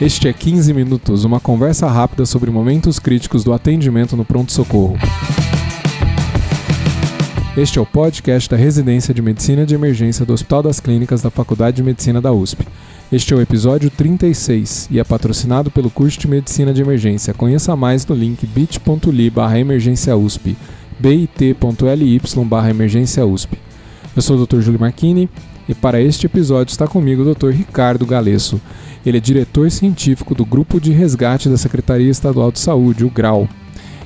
Este 0.00 0.28
é 0.28 0.32
15 0.32 0.72
Minutos, 0.72 1.24
uma 1.24 1.38
conversa 1.38 1.86
rápida 1.86 2.24
sobre 2.24 2.50
momentos 2.50 2.98
críticos 2.98 3.44
do 3.44 3.52
atendimento 3.52 4.16
no 4.16 4.24
pronto-socorro. 4.24 4.96
Este 7.54 7.78
é 7.78 7.82
o 7.82 7.84
podcast 7.84 8.48
da 8.48 8.56
Residência 8.56 9.12
de 9.12 9.20
Medicina 9.20 9.66
de 9.66 9.74
Emergência 9.74 10.24
do 10.24 10.32
Hospital 10.32 10.62
das 10.62 10.80
Clínicas 10.80 11.20
da 11.20 11.30
Faculdade 11.30 11.76
de 11.76 11.82
Medicina 11.82 12.18
da 12.18 12.32
USP. 12.32 12.66
Este 13.12 13.34
é 13.34 13.36
o 13.36 13.42
episódio 13.42 13.90
36 13.90 14.88
e 14.90 14.98
é 14.98 15.04
patrocinado 15.04 15.70
pelo 15.70 15.90
curso 15.90 16.18
de 16.18 16.28
Medicina 16.28 16.72
de 16.72 16.80
Emergência. 16.80 17.34
Conheça 17.34 17.76
mais 17.76 18.06
no 18.06 18.14
link 18.14 18.46
bit.ly 18.46 19.28
barra 19.28 19.58
emergência 19.58 20.16
USP, 20.16 20.56
bit.ly 20.98 22.20
barra 22.46 22.70
emergência 22.70 23.26
USP. 23.26 23.58
Eu 24.16 24.22
sou 24.22 24.38
o 24.38 24.46
Dr. 24.46 24.60
Júlio 24.60 24.80
Marchini 24.80 25.28
e 25.70 25.74
para 25.74 26.00
este 26.00 26.26
episódio 26.26 26.72
está 26.72 26.88
comigo 26.88 27.22
o 27.22 27.32
Dr. 27.32 27.50
Ricardo 27.50 28.04
Galesso. 28.04 28.60
Ele 29.06 29.18
é 29.18 29.20
diretor 29.20 29.70
científico 29.70 30.34
do 30.34 30.44
Grupo 30.44 30.80
de 30.80 30.90
Resgate 30.90 31.48
da 31.48 31.56
Secretaria 31.56 32.10
Estadual 32.10 32.50
de 32.50 32.58
Saúde, 32.58 33.04
o 33.04 33.08
GRAU. 33.08 33.48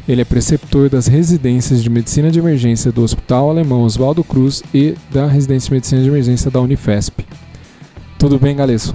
Ele 0.06 0.20
é 0.20 0.26
preceptor 0.26 0.90
das 0.90 1.06
residências 1.06 1.82
de 1.82 1.88
medicina 1.88 2.30
de 2.30 2.38
emergência 2.38 2.92
do 2.92 3.02
Hospital 3.02 3.48
Alemão 3.48 3.82
Oswaldo 3.82 4.22
Cruz 4.22 4.62
e 4.74 4.94
da 5.10 5.26
residência 5.26 5.68
de 5.68 5.72
medicina 5.72 6.02
de 6.02 6.08
emergência 6.08 6.50
da 6.50 6.60
Unifesp. 6.60 7.24
Tudo 8.18 8.38
bem, 8.38 8.54
Galesso? 8.54 8.94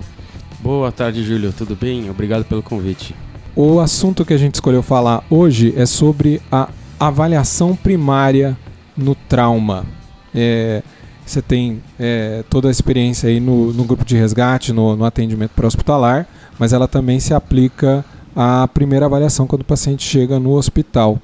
Boa 0.59 0.91
tarde, 0.91 1.23
Júlio. 1.23 1.51
Tudo 1.51 1.75
bem? 1.75 2.07
Obrigado 2.07 2.45
pelo 2.45 2.61
convite. 2.61 3.15
O 3.55 3.79
assunto 3.79 4.23
que 4.23 4.33
a 4.33 4.37
gente 4.37 4.53
escolheu 4.53 4.83
falar 4.83 5.23
hoje 5.27 5.73
é 5.75 5.87
sobre 5.87 6.39
a 6.51 6.69
avaliação 6.99 7.75
primária 7.75 8.55
no 8.95 9.15
trauma. 9.15 9.87
É, 10.35 10.83
você 11.29 11.41
tem 11.41 11.81
é, 11.99 12.43
toda 12.49 12.67
a 12.67 12.71
experiência 12.71 13.29
aí 13.29 13.39
no, 13.39 13.71
no 13.71 13.83
grupo 13.83 14.03
de 14.03 14.17
resgate, 14.17 14.73
no, 14.73 14.95
no 14.95 15.05
atendimento 15.05 15.51
pré-hospitalar, 15.51 16.27
mas 16.57 16.73
ela 16.73 16.87
também 16.87 17.19
se 17.19 17.33
aplica 17.33 18.03
à 18.35 18.67
primeira 18.67 19.05
avaliação 19.05 19.45
quando 19.45 19.61
o 19.61 19.65
paciente 19.65 20.03
chega 20.03 20.39
no 20.39 20.51
hospital. 20.51 21.19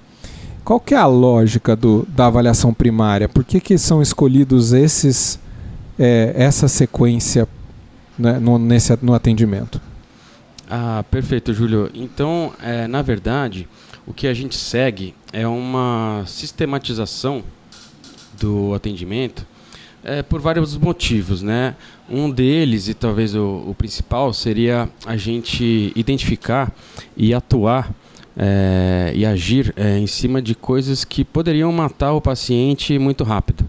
Qual 0.64 0.80
que 0.80 0.94
é 0.94 0.98
a 0.98 1.06
lógica 1.06 1.76
do, 1.76 2.08
da 2.10 2.28
avaliação 2.28 2.74
primária? 2.74 3.28
Por 3.28 3.44
que, 3.44 3.60
que 3.60 3.78
são 3.78 4.02
escolhidos 4.02 4.74
esses, 4.74 5.40
é, 5.98 6.34
essa 6.36 6.68
sequência 6.68 7.48
né, 8.18 8.40
no, 8.40 8.60
nesse, 8.60 8.98
no 9.02 9.14
atendimento? 9.14 9.82
Ah, 10.70 11.04
perfeito, 11.10 11.54
Júlio. 11.54 11.90
Então, 11.94 12.54
é, 12.62 12.88
na 12.88 13.02
verdade, 13.02 13.68
o 14.06 14.14
que 14.14 14.28
a 14.28 14.34
gente 14.34 14.56
segue 14.56 15.16
é 15.34 15.48
uma 15.48 16.24
sistematização 16.28 17.44
do 18.40 18.74
atendimento 18.74 19.46
é, 20.06 20.22
por 20.22 20.40
vários 20.40 20.78
motivos, 20.78 21.42
né? 21.42 21.76
Um 22.10 22.30
deles, 22.30 22.88
e 22.88 22.94
talvez 22.94 23.36
o, 23.36 23.64
o 23.68 23.76
principal, 23.76 24.32
seria 24.32 24.88
a 25.06 25.18
gente 25.18 25.92
identificar 25.96 26.72
e 27.18 27.34
atuar 27.34 27.92
é, 28.38 29.12
e 29.16 29.26
agir 29.26 29.74
é, 29.76 29.98
em 29.98 30.08
cima 30.08 30.42
de 30.42 30.54
coisas 30.54 31.04
que 31.04 31.24
poderiam 31.24 31.72
matar 31.72 32.14
o 32.14 32.22
paciente 32.22 32.98
muito 33.00 33.24
rápido. 33.24 33.68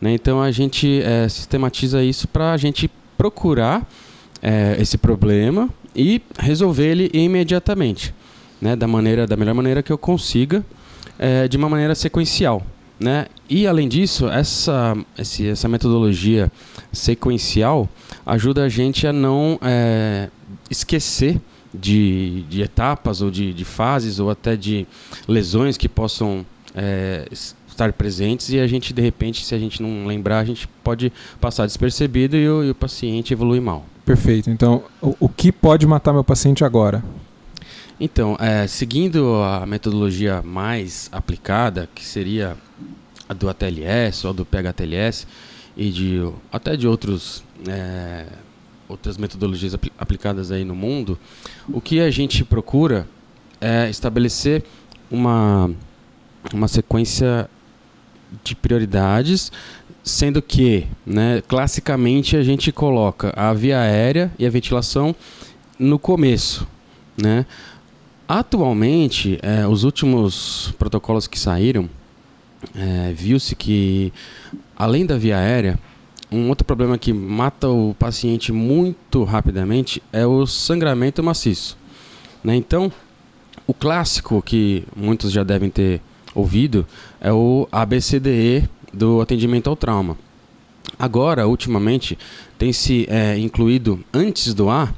Né? 0.00 0.12
Então 0.12 0.40
a 0.40 0.50
gente 0.50 1.02
é, 1.02 1.28
sistematiza 1.28 2.02
isso 2.02 2.28
para 2.28 2.52
a 2.52 2.56
gente 2.56 2.90
procurar 3.16 3.86
é, 4.42 4.76
esse 4.80 4.96
problema 4.96 5.68
e 5.94 6.22
resolver 6.38 6.86
ele 6.86 7.10
imediatamente, 7.12 8.14
né? 8.60 8.76
da 8.76 8.86
maneira, 8.86 9.26
da 9.26 9.36
melhor 9.36 9.54
maneira 9.54 9.82
que 9.82 9.92
eu 9.92 9.98
consiga, 9.98 10.64
é, 11.18 11.48
de 11.48 11.56
uma 11.56 11.68
maneira 11.68 11.94
sequencial. 11.94 12.64
Né? 12.98 13.26
E 13.48 13.66
além 13.66 13.88
disso, 13.88 14.26
essa, 14.28 14.96
essa 15.18 15.68
metodologia 15.68 16.50
sequencial 16.90 17.88
ajuda 18.24 18.64
a 18.64 18.68
gente 18.70 19.06
a 19.06 19.12
não 19.12 19.58
é, 19.60 20.30
esquecer 20.70 21.38
de, 21.74 22.42
de 22.48 22.62
etapas 22.62 23.20
ou 23.20 23.30
de, 23.30 23.52
de, 23.52 23.64
fases 23.64 24.18
ou 24.18 24.30
até 24.30 24.56
de 24.56 24.86
lesões 25.28 25.76
que 25.76 25.90
possam 25.90 26.44
é, 26.74 27.28
estar 27.30 27.92
presentes 27.92 28.48
e 28.48 28.58
a 28.58 28.66
gente, 28.66 28.94
de 28.94 29.02
repente, 29.02 29.44
se 29.44 29.54
a 29.54 29.58
gente 29.58 29.82
não 29.82 30.06
lembrar, 30.06 30.38
a 30.38 30.44
gente 30.44 30.66
pode 30.82 31.12
passar 31.38 31.66
despercebido 31.66 32.34
e 32.34 32.48
o, 32.48 32.64
e 32.64 32.70
o 32.70 32.74
paciente 32.74 33.34
evolui 33.34 33.60
mal. 33.60 33.84
Perfeito. 34.06 34.48
Então, 34.48 34.84
o, 35.02 35.14
o 35.20 35.28
que 35.28 35.52
pode 35.52 35.86
matar 35.86 36.14
meu 36.14 36.24
paciente 36.24 36.64
agora? 36.64 37.04
Então, 37.98 38.36
é, 38.38 38.66
seguindo 38.66 39.36
a 39.42 39.64
metodologia 39.64 40.42
mais 40.42 41.08
aplicada, 41.10 41.88
que 41.94 42.04
seria 42.04 42.56
a 43.28 43.32
do 43.32 43.48
ATLS 43.48 44.26
ou 44.26 44.34
do 44.34 44.44
PHTLS 44.44 45.26
e 45.76 45.90
de 45.90 46.32
até 46.52 46.76
de 46.76 46.86
outros 46.86 47.42
é, 47.66 48.26
outras 48.88 49.16
metodologias 49.16 49.74
apl 49.74 49.88
aplicadas 49.98 50.52
aí 50.52 50.64
no 50.64 50.74
mundo, 50.74 51.18
o 51.68 51.80
que 51.80 52.00
a 52.00 52.10
gente 52.10 52.44
procura 52.44 53.08
é 53.60 53.88
estabelecer 53.88 54.62
uma 55.10 55.70
uma 56.52 56.68
sequência 56.68 57.48
de 58.44 58.54
prioridades, 58.54 59.50
sendo 60.02 60.42
que, 60.42 60.86
né, 61.04 61.42
classicamente 61.48 62.36
a 62.36 62.42
gente 62.42 62.70
coloca 62.70 63.32
a 63.36 63.52
via 63.52 63.80
aérea 63.80 64.30
e 64.38 64.46
a 64.46 64.50
ventilação 64.50 65.14
no 65.78 65.98
começo, 65.98 66.66
né? 67.16 67.46
Atualmente, 68.28 69.38
é, 69.40 69.66
os 69.68 69.84
últimos 69.84 70.74
protocolos 70.78 71.28
que 71.28 71.38
saíram, 71.38 71.88
é, 72.74 73.12
viu-se 73.12 73.54
que, 73.54 74.12
além 74.76 75.06
da 75.06 75.16
via 75.16 75.38
aérea, 75.38 75.78
um 76.30 76.48
outro 76.48 76.64
problema 76.64 76.98
que 76.98 77.12
mata 77.12 77.68
o 77.68 77.94
paciente 77.94 78.50
muito 78.50 79.22
rapidamente 79.22 80.02
é 80.12 80.26
o 80.26 80.44
sangramento 80.44 81.22
maciço. 81.22 81.78
Né? 82.42 82.56
Então, 82.56 82.90
o 83.64 83.72
clássico 83.72 84.42
que 84.42 84.84
muitos 84.96 85.30
já 85.30 85.44
devem 85.44 85.70
ter 85.70 86.00
ouvido 86.34 86.84
é 87.20 87.32
o 87.32 87.68
ABCDE 87.70 88.68
do 88.92 89.20
atendimento 89.20 89.70
ao 89.70 89.76
trauma. 89.76 90.18
Agora, 90.98 91.46
ultimamente, 91.46 92.18
tem 92.58 92.72
se 92.72 93.06
é, 93.08 93.38
incluído 93.38 94.04
antes 94.12 94.52
do 94.52 94.68
A 94.68 94.92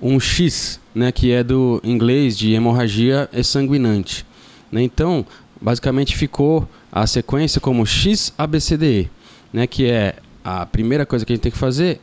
um 0.00 0.20
X, 0.20 0.80
né, 0.94 1.10
que 1.10 1.32
é 1.32 1.42
do 1.42 1.80
inglês 1.82 2.36
de 2.36 2.52
hemorragia 2.52 3.28
exsanguinante. 3.32 4.26
Né? 4.70 4.82
Então, 4.82 5.24
basicamente 5.60 6.16
ficou 6.16 6.68
a 6.92 7.06
sequência 7.06 7.60
como 7.60 7.84
XABCDE, 7.86 9.10
né, 9.52 9.66
que 9.66 9.86
é 9.86 10.16
a 10.44 10.66
primeira 10.66 11.04
coisa 11.04 11.24
que 11.24 11.32
a 11.32 11.36
gente 11.36 11.42
tem 11.42 11.52
que 11.52 11.58
fazer 11.58 12.00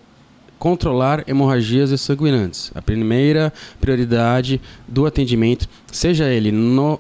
controlar 0.58 1.24
hemorragias 1.28 1.92
exsanguinantes. 1.92 2.72
A 2.74 2.82
primeira 2.82 3.52
prioridade 3.82 4.62
do 4.88 5.06
atendimento, 5.06 5.68
seja 5.92 6.30
ele 6.30 6.52
no 6.52 7.00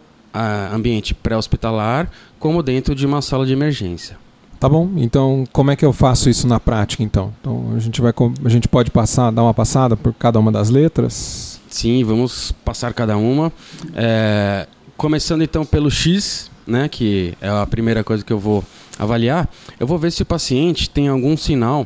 ambiente 0.73 1.13
pré-hospitalar 1.13 2.11
como 2.39 2.61
dentro 2.61 2.93
de 2.93 3.05
uma 3.05 3.21
sala 3.21 3.45
de 3.45 3.53
emergência. 3.53 4.17
Tá 4.59 4.69
bom. 4.69 4.89
Então, 4.95 5.43
como 5.51 5.71
é 5.71 5.75
que 5.75 5.83
eu 5.83 5.91
faço 5.91 6.29
isso 6.29 6.47
na 6.47 6.59
prática, 6.59 7.03
então? 7.03 7.33
Então, 7.41 7.73
a 7.75 7.79
gente 7.79 8.01
vai 8.01 8.13
a 8.45 8.49
gente 8.49 8.67
pode 8.67 8.91
passar, 8.91 9.31
dar 9.31 9.43
uma 9.43 9.53
passada 9.53 9.97
por 9.97 10.13
cada 10.13 10.39
uma 10.39 10.51
das 10.51 10.69
letras? 10.69 11.59
Sim, 11.69 12.03
vamos 12.03 12.51
passar 12.63 12.93
cada 12.93 13.17
uma. 13.17 13.51
É, 13.95 14.67
começando 14.95 15.41
então 15.41 15.65
pelo 15.65 15.89
X, 15.89 16.49
né, 16.65 16.87
que 16.87 17.33
é 17.41 17.49
a 17.49 17.65
primeira 17.65 18.03
coisa 18.03 18.23
que 18.23 18.31
eu 18.31 18.39
vou 18.39 18.63
avaliar. 18.97 19.49
Eu 19.79 19.87
vou 19.87 19.97
ver 19.97 20.11
se 20.11 20.21
o 20.21 20.25
paciente 20.25 20.89
tem 20.89 21.07
algum 21.07 21.35
sinal 21.35 21.85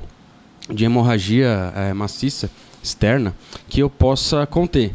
de 0.69 0.85
hemorragia 0.85 1.71
é, 1.75 1.93
maciça 1.93 2.49
externa 2.83 3.33
que 3.69 3.79
eu 3.81 3.89
possa 3.89 4.45
conter. 4.45 4.93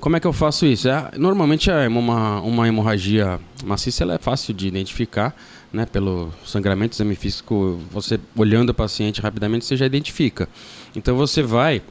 Como 0.00 0.16
é 0.16 0.20
que 0.20 0.26
eu 0.26 0.32
faço 0.32 0.64
isso? 0.64 0.88
É, 0.88 1.10
normalmente 1.18 1.70
é 1.70 1.86
uma, 1.86 2.40
uma 2.40 2.66
hemorragia 2.66 3.38
maciça 3.64 4.02
ela 4.02 4.14
é 4.14 4.18
fácil 4.18 4.54
de 4.54 4.66
identificar 4.66 5.34
né, 5.72 5.86
pelo 5.86 6.32
sangramento 6.44 6.96
semifísico, 6.96 7.80
você 7.90 8.18
olhando 8.36 8.70
o 8.70 8.74
paciente 8.74 9.20
rapidamente, 9.20 9.64
você 9.64 9.76
já 9.76 9.86
identifica. 9.86 10.48
Então 10.94 11.16
você 11.16 11.42
vai, 11.42 11.82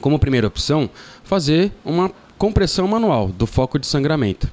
como 0.00 0.18
primeira 0.18 0.46
opção, 0.46 0.90
fazer 1.22 1.72
uma 1.84 2.10
compressão 2.36 2.86
manual 2.88 3.28
do 3.28 3.46
foco 3.46 3.78
de 3.78 3.86
sangramento. 3.86 4.50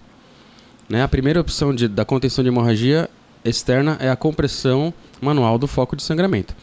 Né? 0.87 1.01
A 1.01 1.07
primeira 1.07 1.41
opção 1.41 1.73
de, 1.73 1.87
da 1.87 2.05
contenção 2.05 2.43
de 2.43 2.49
hemorragia 2.49 3.09
externa 3.43 3.97
é 3.99 4.09
a 4.09 4.15
compressão 4.15 4.93
manual 5.19 5.57
do 5.57 5.67
foco 5.67 5.95
de 5.95 6.03
sangramento. 6.03 6.55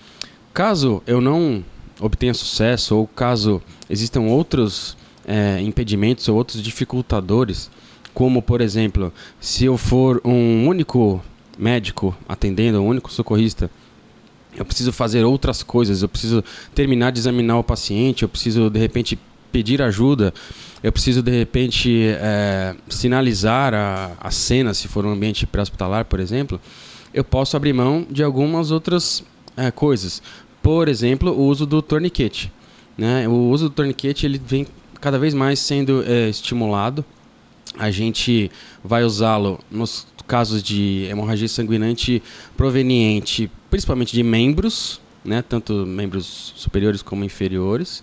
Caso 0.55 1.03
eu 1.07 1.21
não 1.21 1.65
obtenha 2.01 2.33
sucesso 2.35 2.97
ou 2.97 3.07
caso 3.07 3.61
existam 3.91 4.21
outros 4.23 4.97
é, 5.27 5.61
impedimentos 5.61 6.29
ou 6.29 6.37
outros 6.37 6.63
dificultadores, 6.63 7.71
como 8.15 8.41
por 8.41 8.61
exemplo, 8.61 9.13
se 9.41 9.65
eu 9.65 9.77
for 9.77 10.21
um 10.25 10.67
único 10.67 11.23
médico 11.59 12.17
atendendo, 12.29 12.81
um 12.81 12.87
único 12.87 13.11
socorrista, 13.13 13.71
eu 14.57 14.65
preciso 14.65 14.93
fazer 14.93 15.25
outras 15.25 15.63
coisas, 15.63 16.03
eu 16.03 16.09
preciso 16.09 16.43
terminar 16.75 17.13
de 17.13 17.19
examinar 17.19 17.59
o 17.59 17.65
paciente, 17.65 18.23
eu 18.23 18.29
preciso 18.29 18.71
de 18.71 18.79
repente 18.79 19.19
pedir 19.53 19.83
ajuda, 19.83 20.33
eu 20.83 20.93
preciso 20.93 21.23
de 21.23 21.31
repente 21.31 22.09
é, 22.21 22.75
sinalizar 22.89 23.75
a, 23.75 24.13
a 24.21 24.31
cena, 24.31 24.75
se 24.75 24.89
for 24.89 25.05
um 25.05 25.11
ambiente 25.11 25.47
pré-hospitalar, 25.47 26.05
por 26.05 26.21
exemplo, 26.21 26.61
eu 27.13 27.25
posso 27.25 27.57
abrir 27.57 27.73
mão 27.73 28.07
de 28.11 28.23
algumas 28.23 28.71
outras 28.71 29.25
é, 29.57 29.71
coisas. 29.71 30.23
Por 30.63 30.89
exemplo, 30.89 31.33
o 31.33 31.47
uso 31.47 31.67
do 31.67 31.81
torniquete. 31.81 32.53
Né? 32.97 33.27
O 33.29 33.51
uso 33.51 33.69
do 33.69 33.75
torniquete 33.75 34.27
ele 34.27 34.41
vem 34.45 34.67
cada 35.01 35.19
vez 35.19 35.35
mais 35.35 35.59
sendo 35.59 36.05
é, 36.07 36.29
estimulado. 36.29 37.05
A 37.79 37.91
gente 37.91 38.51
vai 38.83 39.05
usá-lo 39.05 39.61
nos 39.71 40.07
casos 40.29 40.63
de 40.63 41.09
hemorragia 41.11 41.49
sanguinante 41.49 42.23
proveniente 42.57 43.51
principalmente 43.71 44.15
de 44.15 44.23
membros, 44.23 45.01
né, 45.25 45.43
tanto 45.43 45.87
membros 45.87 46.53
superiores 46.57 47.03
como 47.03 47.25
inferiores. 47.25 48.03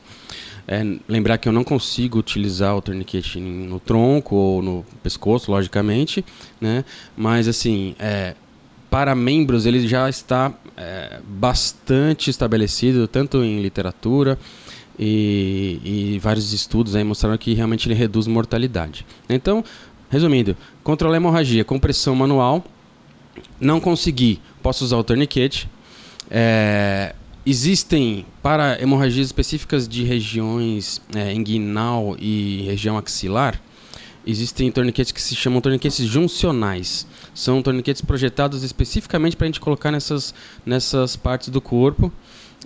É, 0.68 0.84
lembrar 1.08 1.38
que 1.38 1.48
eu 1.48 1.54
não 1.54 1.64
consigo 1.64 2.18
utilizar 2.18 2.76
o 2.76 2.82
torniquete 2.82 3.40
no 3.40 3.80
tronco 3.80 4.36
ou 4.36 4.62
no 4.64 4.86
pescoço, 5.04 5.52
logicamente, 5.52 6.26
né? 6.60 6.84
Mas 7.16 7.48
assim, 7.48 7.96
é, 8.00 8.34
para 8.90 9.14
membros 9.14 9.68
ele 9.68 9.88
já 9.88 10.10
está 10.10 10.52
é, 10.76 11.20
bastante 11.24 12.32
estabelecido, 12.32 13.08
tanto 13.08 13.44
em 13.44 13.62
literatura 13.62 14.40
e, 14.98 15.80
e, 15.84 16.20
vários 16.20 16.54
estudos 16.54 16.96
aí 16.96 17.04
mostraram 17.04 17.38
que 17.38 17.54
realmente 17.54 17.88
ele 17.88 17.96
reduz 17.96 18.28
mortalidade. 18.28 19.06
Então, 19.28 19.64
resumindo, 20.10 20.56
controlar 20.84 21.16
a 21.16 21.18
hemorragia 21.18 21.64
com 21.64 21.80
pressão 21.80 22.16
manual, 22.16 22.64
não 23.60 23.80
conseguir, 23.80 24.42
posso 24.62 24.84
usar 24.84 24.98
o 24.98 25.04
torniquete. 25.04 25.70
É, 26.30 27.14
Existem, 27.46 28.26
para 28.42 28.82
hemorragias 28.82 29.28
específicas 29.28 29.88
de 29.88 30.04
regiões 30.04 31.00
é, 31.16 31.32
inguinal 31.32 32.18
e 32.20 32.64
região 32.64 32.98
axilar, 32.98 33.62
existem 34.26 34.72
torniquetes 34.72 35.12
que 35.12 35.22
se 35.22 35.36
chamam 35.36 35.62
torniquetes 35.62 36.04
juncionais. 36.08 37.06
São 37.36 37.62
torniquetes 37.62 38.02
projetados 38.02 38.64
especificamente 38.64 39.38
para 39.38 39.46
a 39.46 39.50
gente 39.50 39.60
colocar 39.60 39.92
nessas, 39.92 40.34
nessas 40.66 41.16
partes 41.16 41.50
do 41.50 41.62
corpo 41.62 42.12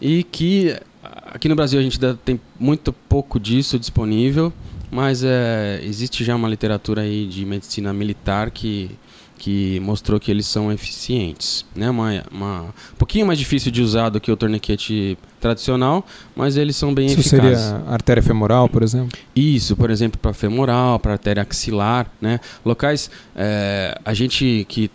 e 0.01 0.23
que 0.23 0.73
aqui 1.03 1.49
no 1.49 1.57
Brasil 1.57 1.77
a 1.77 1.83
gente 1.83 1.99
tem 2.23 2.39
muito 2.57 2.93
pouco 2.93 3.37
disso 3.37 3.77
disponível, 3.77 4.53
mas 4.91 5.23
é, 5.23 5.79
existe 5.83 6.23
já 6.23 6.35
uma 6.35 6.47
literatura 6.47 7.01
aí 7.01 7.25
de 7.25 7.45
medicina 7.45 7.93
militar 7.93 8.51
que 8.51 8.91
que 9.39 9.79
mostrou 9.79 10.19
que 10.19 10.29
eles 10.29 10.45
são 10.45 10.71
eficientes. 10.71 11.65
Né? 11.73 11.89
Uma, 11.89 12.23
uma, 12.29 12.61
um 12.63 12.97
pouquinho 12.97 13.25
mais 13.25 13.39
difícil 13.39 13.71
de 13.71 13.81
usar 13.81 14.09
do 14.09 14.19
que 14.19 14.29
o 14.29 14.35
torniquete 14.35 15.17
tradicional, 15.39 16.05
mas 16.35 16.57
eles 16.57 16.75
são 16.75 16.93
bem 16.93 17.07
Isso 17.07 17.21
eficazes. 17.21 17.57
Isso 17.57 17.69
seria 17.69 17.91
artéria 17.91 18.21
femoral, 18.21 18.67
por 18.67 18.83
exemplo? 18.83 19.17
Isso, 19.33 19.75
por 19.75 19.89
exemplo, 19.89 20.19
para 20.19 20.33
femoral, 20.33 20.99
para 20.99 21.13
artéria 21.13 21.41
axilar. 21.41 22.11
Né? 22.21 22.39
Locais, 22.65 23.09
é, 23.33 23.97
a 24.03 24.13
gente 24.13 24.65
que 24.67 24.91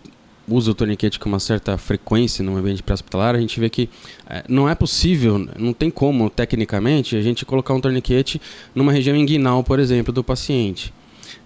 usa 0.49 0.70
o 0.70 0.75
torniquete 0.75 1.19
com 1.19 1.29
uma 1.29 1.38
certa 1.38 1.76
frequência 1.79 2.44
no 2.44 2.56
ambiente 2.56 2.82
pré-hospitalar, 2.82 3.35
a 3.35 3.41
gente 3.41 3.58
vê 3.58 3.70
que 3.70 3.88
é, 4.29 4.44
não 4.49 4.69
é 4.69 4.75
possível, 4.75 5.38
não 5.58 5.73
tem 5.73 5.91
como, 5.91 6.29
tecnicamente, 6.29 7.17
a 7.17 7.23
gente 7.23 7.44
colocar 7.44 7.75
um 7.75 7.81
torniquete 7.81 8.41
numa 8.75 8.93
região 8.93 9.17
inguinal, 9.17 9.62
por 9.64 9.79
exemplo, 9.79 10.12
do 10.12 10.23
paciente. 10.23 10.93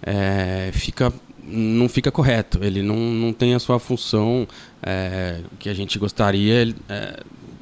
É, 0.01 0.69
fica 0.73 1.13
não 1.51 1.89
fica 1.89 2.11
correto, 2.11 2.63
ele 2.63 2.83
não, 2.83 2.95
não 2.95 3.33
tem 3.33 3.55
a 3.55 3.59
sua 3.59 3.79
função 3.79 4.47
é, 4.83 5.39
que 5.57 5.67
a 5.67 5.73
gente 5.73 5.97
gostaria 5.97 6.75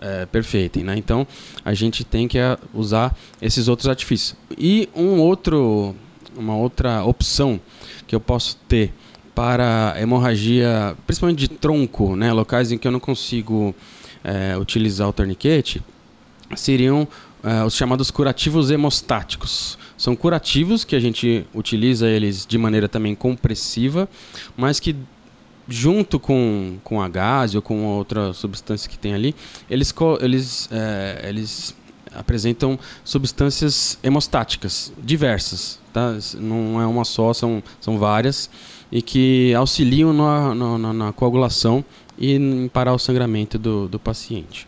é, 0.01 0.25
perfeita. 0.25 0.81
Né? 0.81 0.97
Então 0.97 1.25
a 1.63 1.73
gente 1.73 2.03
tem 2.03 2.27
que 2.27 2.37
usar 2.73 3.17
esses 3.41 3.67
outros 3.67 3.87
artifícios. 3.87 4.35
E 4.57 4.89
um 4.95 5.19
outro, 5.19 5.95
uma 6.35 6.55
outra 6.55 7.03
opção 7.03 7.59
que 8.05 8.15
eu 8.15 8.19
posso 8.19 8.57
ter 8.67 8.93
para 9.37 9.93
hemorragia, 10.01 10.97
principalmente 11.05 11.37
de 11.37 11.47
tronco, 11.47 12.15
né? 12.15 12.33
locais 12.33 12.71
em 12.71 12.77
que 12.79 12.87
eu 12.87 12.91
não 12.91 12.99
consigo 12.99 13.75
é, 14.23 14.57
utilizar 14.57 15.07
o 15.07 15.13
torniquete, 15.13 15.79
seriam 16.55 17.07
é, 17.43 17.63
os 17.63 17.75
chamados 17.75 18.09
curativos 18.09 18.71
hemostáticos. 18.71 19.77
São 19.95 20.15
curativos 20.15 20.83
que 20.83 20.95
a 20.95 20.99
gente 20.99 21.45
utiliza 21.53 22.07
eles 22.07 22.47
de 22.47 22.57
maneira 22.57 22.89
também 22.89 23.13
compressiva, 23.13 24.09
mas 24.57 24.79
que 24.79 24.95
junto 25.69 26.19
com, 26.19 26.79
com 26.83 26.99
a 26.99 27.07
gás 27.07 27.53
ou 27.53 27.61
com 27.61 27.85
outra 27.85 28.33
substância 28.33 28.89
que 28.89 28.97
tem 28.97 29.13
ali, 29.13 29.35
eles, 29.69 29.93
eles, 30.19 30.67
é, 30.71 31.25
eles 31.29 31.75
apresentam 32.15 32.79
substâncias 33.03 33.99
hemostáticas 34.01 34.91
diversas. 34.97 35.79
Tá? 35.93 36.17
Não 36.39 36.81
é 36.81 36.87
uma 36.87 37.05
só, 37.05 37.33
são, 37.33 37.61
são 37.79 37.99
várias, 37.99 38.49
e 38.91 39.01
que 39.01 39.53
auxiliam 39.53 40.13
na, 40.13 40.55
na, 40.55 40.93
na 40.93 41.13
coagulação 41.13 41.83
e 42.17 42.35
em 42.35 42.67
parar 42.67 42.93
o 42.93 42.99
sangramento 42.99 43.57
do, 43.57 43.87
do 43.87 43.99
paciente 43.99 44.67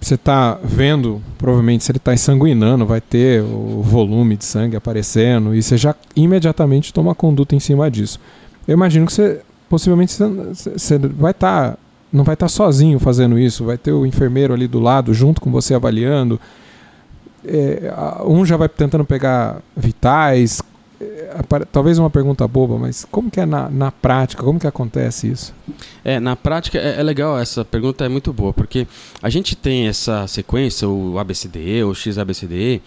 você 0.00 0.14
está 0.14 0.58
vendo, 0.62 1.20
provavelmente, 1.36 1.84
se 1.84 1.92
ele 1.92 1.98
está 1.98 2.16
sanguinando, 2.16 2.86
vai 2.86 3.00
ter 3.00 3.42
o 3.42 3.82
volume 3.82 4.36
de 4.36 4.44
sangue 4.44 4.74
aparecendo 4.74 5.54
e 5.54 5.62
você 5.62 5.76
já 5.76 5.94
imediatamente 6.16 6.92
toma 6.92 7.14
conduta 7.14 7.54
em 7.54 7.60
cima 7.60 7.90
disso. 7.90 8.18
Eu 8.66 8.72
imagino 8.72 9.04
que 9.04 9.12
você, 9.12 9.42
possivelmente, 9.68 10.14
você 10.14 10.98
vai 10.98 11.32
estar, 11.32 11.72
tá, 11.72 11.78
não 12.10 12.24
vai 12.24 12.34
estar 12.34 12.46
tá 12.46 12.50
sozinho 12.50 12.98
fazendo 12.98 13.38
isso, 13.38 13.64
vai 13.64 13.76
ter 13.76 13.92
o 13.92 14.06
enfermeiro 14.06 14.54
ali 14.54 14.66
do 14.66 14.80
lado, 14.80 15.12
junto 15.12 15.40
com 15.40 15.50
você 15.50 15.74
avaliando. 15.74 16.40
É, 17.44 17.92
um 18.24 18.44
já 18.44 18.56
vai 18.56 18.70
tentando 18.70 19.04
pegar 19.04 19.60
vitais, 19.76 20.62
talvez 21.72 21.98
uma 21.98 22.10
pergunta 22.10 22.46
boba, 22.46 22.78
mas 22.78 23.06
como 23.10 23.30
que 23.30 23.40
é 23.40 23.46
na, 23.46 23.68
na 23.70 23.90
prática? 23.90 24.42
Como 24.42 24.60
que 24.60 24.66
acontece 24.66 25.28
isso? 25.30 25.54
É, 26.04 26.20
na 26.20 26.36
prática 26.36 26.78
é, 26.78 27.00
é, 27.00 27.02
legal, 27.02 27.38
essa 27.38 27.64
pergunta 27.64 28.04
é 28.04 28.08
muito 28.08 28.32
boa, 28.32 28.52
porque 28.52 28.86
a 29.22 29.30
gente 29.30 29.56
tem 29.56 29.88
essa 29.88 30.26
sequência, 30.26 30.88
o 30.88 31.18
ABCDE, 31.18 31.84
o 31.84 31.94
XABCDE, 31.94 32.82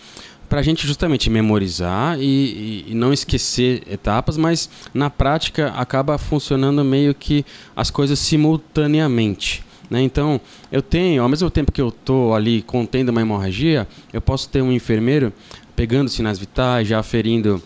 para 0.47 0.59
a 0.59 0.63
gente 0.63 0.85
justamente 0.85 1.29
memorizar 1.29 2.19
e, 2.19 2.23
e, 2.23 2.85
e, 2.89 2.93
não 2.93 3.11
esquecer 3.11 3.81
etapas, 3.89 4.37
mas 4.37 4.69
na 4.93 5.09
prática 5.09 5.69
acaba 5.69 6.17
funcionando 6.19 6.83
meio 6.83 7.15
que 7.15 7.43
as 7.75 7.89
coisas 7.89 8.19
simultaneamente. 8.19 9.63
Né? 9.89 10.01
Então, 10.01 10.39
eu 10.71 10.81
tenho, 10.81 11.23
ao 11.23 11.29
mesmo 11.29 11.49
tempo 11.49 11.71
que 11.71 11.81
eu 11.81 11.89
estou 11.89 12.35
ali 12.35 12.61
contendo 12.61 13.09
uma 13.09 13.21
hemorragia, 13.21 13.87
eu 14.11 14.21
posso 14.21 14.47
ter 14.47 14.61
um 14.61 14.71
enfermeiro 14.71 15.33
pegando 15.75 16.09
sinais 16.09 16.37
vitais, 16.37 16.87
já 16.87 16.99
aferindo 16.99 17.61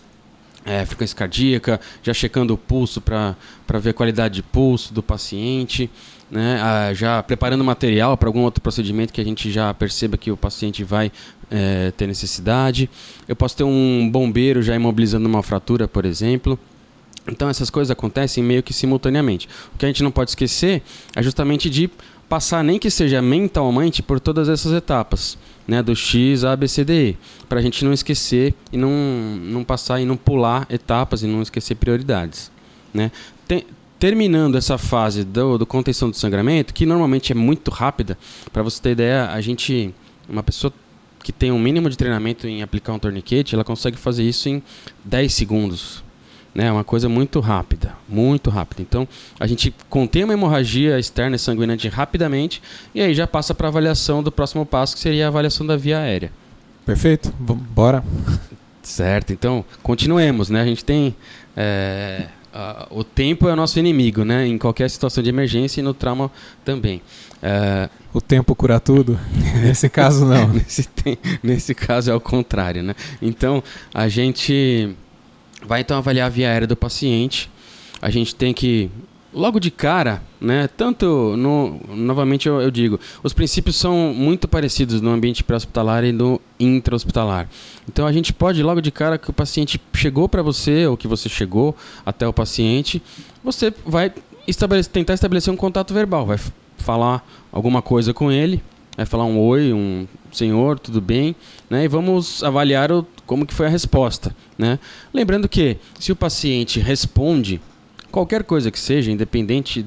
é, 0.68 0.84
frequência 0.84 1.16
cardíaca, 1.16 1.80
já 2.02 2.12
checando 2.12 2.52
o 2.52 2.58
pulso 2.58 3.00
para 3.00 3.34
ver 3.80 3.90
a 3.90 3.94
qualidade 3.94 4.34
de 4.34 4.42
pulso 4.42 4.92
do 4.92 5.02
paciente, 5.02 5.90
né? 6.30 6.60
Ah, 6.60 6.92
já 6.92 7.22
preparando 7.22 7.64
material 7.64 8.14
para 8.18 8.28
algum 8.28 8.42
outro 8.42 8.60
procedimento 8.60 9.12
que 9.12 9.20
a 9.20 9.24
gente 9.24 9.50
já 9.50 9.72
perceba 9.72 10.18
que 10.18 10.30
o 10.30 10.36
paciente 10.36 10.84
vai 10.84 11.10
é, 11.50 11.90
ter 11.92 12.06
necessidade. 12.06 12.90
Eu 13.26 13.34
posso 13.34 13.56
ter 13.56 13.64
um 13.64 14.10
bombeiro 14.12 14.62
já 14.62 14.76
imobilizando 14.76 15.26
uma 15.26 15.42
fratura, 15.42 15.88
por 15.88 16.04
exemplo. 16.04 16.58
Então 17.26 17.48
essas 17.48 17.70
coisas 17.70 17.90
acontecem 17.90 18.44
meio 18.44 18.62
que 18.62 18.74
simultaneamente. 18.74 19.48
O 19.74 19.78
que 19.78 19.86
a 19.86 19.88
gente 19.88 20.02
não 20.02 20.10
pode 20.10 20.30
esquecer 20.30 20.82
é 21.16 21.22
justamente 21.22 21.70
de 21.70 21.90
passar 22.28 22.62
nem 22.62 22.78
que 22.78 22.90
seja 22.90 23.22
mentalmente 23.22 24.02
por 24.02 24.20
todas 24.20 24.50
essas 24.50 24.72
etapas 24.72 25.38
né, 25.68 25.82
do 25.82 25.94
X 25.94 26.44
a 26.44 26.56
B, 26.56 26.66
C, 26.66 26.82
D, 26.82 27.10
E, 27.10 27.16
para 27.46 27.60
a 27.60 27.62
gente 27.62 27.84
não 27.84 27.92
esquecer 27.92 28.54
e 28.72 28.78
não, 28.78 28.90
não 28.90 29.62
passar 29.62 30.00
e 30.00 30.06
não 30.06 30.16
pular 30.16 30.66
etapas 30.70 31.22
e 31.22 31.26
não 31.26 31.42
esquecer 31.42 31.74
prioridades. 31.74 32.50
Né? 32.92 33.12
Tem, 33.46 33.66
terminando 33.98 34.56
essa 34.56 34.78
fase 34.78 35.24
do, 35.24 35.58
do 35.58 35.66
contenção 35.66 36.08
do 36.08 36.16
sangramento, 36.16 36.72
que 36.72 36.86
normalmente 36.86 37.32
é 37.32 37.34
muito 37.34 37.70
rápida, 37.70 38.16
para 38.50 38.62
você 38.62 38.80
ter 38.80 38.92
ideia, 38.92 39.28
a 39.30 39.40
gente, 39.42 39.94
uma 40.26 40.42
pessoa 40.42 40.72
que 41.22 41.32
tem 41.32 41.52
um 41.52 41.58
mínimo 41.58 41.90
de 41.90 41.98
treinamento 41.98 42.46
em 42.46 42.62
aplicar 42.62 42.94
um 42.94 42.98
torniquete, 42.98 43.54
ela 43.54 43.64
consegue 43.64 43.98
fazer 43.98 44.22
isso 44.22 44.48
em 44.48 44.62
10 45.04 45.34
segundos, 45.34 46.02
né? 46.54 46.66
É 46.66 46.72
uma 46.72 46.84
coisa 46.84 47.08
muito 47.08 47.40
rápida, 47.40 47.94
muito 48.08 48.50
rápida. 48.50 48.82
Então, 48.82 49.06
a 49.38 49.46
gente 49.46 49.74
contém 49.88 50.24
uma 50.24 50.32
hemorragia 50.32 50.98
externa 50.98 51.36
e 51.36 51.38
sanguinante 51.38 51.88
rapidamente 51.88 52.62
e 52.94 53.00
aí 53.00 53.14
já 53.14 53.26
passa 53.26 53.54
para 53.54 53.68
a 53.68 53.70
avaliação 53.70 54.22
do 54.22 54.32
próximo 54.32 54.64
passo, 54.66 54.94
que 54.94 55.00
seria 55.00 55.26
a 55.26 55.28
avaliação 55.28 55.66
da 55.66 55.76
via 55.76 55.98
aérea. 55.98 56.32
Perfeito, 56.84 57.32
vamos 57.38 57.64
bora. 57.64 58.02
Certo, 58.82 59.32
então 59.32 59.64
continuemos, 59.82 60.48
né? 60.48 60.62
A 60.62 60.64
gente 60.64 60.82
tem 60.82 61.14
é, 61.54 62.28
a, 62.52 62.86
o 62.90 63.04
tempo 63.04 63.48
é 63.48 63.52
o 63.52 63.56
nosso 63.56 63.78
inimigo, 63.78 64.24
né? 64.24 64.46
Em 64.46 64.56
qualquer 64.56 64.88
situação 64.88 65.22
de 65.22 65.28
emergência 65.28 65.80
e 65.80 65.82
no 65.82 65.92
trauma 65.92 66.30
também. 66.64 67.02
É, 67.42 67.88
o 68.12 68.20
tempo 68.20 68.54
cura 68.54 68.80
tudo? 68.80 69.18
nesse 69.62 69.88
caso 69.88 70.24
não. 70.24 70.48
nesse, 70.48 70.88
tem, 70.88 71.18
nesse 71.42 71.74
caso 71.74 72.10
é 72.10 72.14
o 72.14 72.20
contrário, 72.20 72.82
né? 72.82 72.94
Então 73.20 73.62
a 73.92 74.08
gente 74.08 74.96
vai 75.64 75.80
então 75.80 75.98
avaliar 75.98 76.26
a 76.26 76.30
via 76.30 76.48
aérea 76.48 76.66
do 76.66 76.76
paciente. 76.76 77.50
A 78.00 78.10
gente 78.10 78.34
tem 78.34 78.54
que 78.54 78.90
logo 79.32 79.60
de 79.60 79.70
cara, 79.70 80.22
né? 80.40 80.68
Tanto 80.68 81.36
no, 81.36 81.80
novamente 81.94 82.48
eu, 82.48 82.60
eu, 82.60 82.70
digo, 82.70 82.98
os 83.22 83.32
princípios 83.32 83.76
são 83.76 84.12
muito 84.14 84.48
parecidos 84.48 85.00
no 85.00 85.10
ambiente 85.10 85.44
pré-hospitalar 85.44 86.04
e 86.04 86.12
no 86.12 86.40
intra-hospitalar. 86.58 87.48
Então 87.88 88.06
a 88.06 88.12
gente 88.12 88.32
pode 88.32 88.62
logo 88.62 88.80
de 88.80 88.90
cara 88.90 89.18
que 89.18 89.30
o 89.30 89.32
paciente 89.32 89.80
chegou 89.94 90.28
para 90.28 90.42
você 90.42 90.86
ou 90.86 90.96
que 90.96 91.08
você 91.08 91.28
chegou 91.28 91.76
até 92.04 92.26
o 92.26 92.32
paciente, 92.32 93.02
você 93.42 93.72
vai 93.84 94.12
estabelecer, 94.46 94.92
tentar 94.92 95.14
estabelecer 95.14 95.52
um 95.52 95.56
contato 95.56 95.92
verbal, 95.92 96.26
vai 96.26 96.38
falar 96.78 97.26
alguma 97.52 97.82
coisa 97.82 98.14
com 98.14 98.30
ele 98.32 98.62
é 98.98 99.04
falar 99.04 99.24
um 99.24 99.38
oi, 99.38 99.72
um 99.72 100.08
senhor, 100.32 100.76
tudo 100.76 101.00
bem, 101.00 101.36
né? 101.70 101.84
E 101.84 101.88
vamos 101.88 102.42
avaliar 102.42 102.90
o, 102.90 103.06
como 103.24 103.46
que 103.46 103.54
foi 103.54 103.66
a 103.66 103.70
resposta, 103.70 104.34
né? 104.58 104.76
Lembrando 105.14 105.48
que 105.48 105.76
se 106.00 106.10
o 106.10 106.16
paciente 106.16 106.80
responde 106.80 107.60
qualquer 108.10 108.42
coisa 108.42 108.72
que 108.72 108.78
seja, 108.78 109.12
independente 109.12 109.86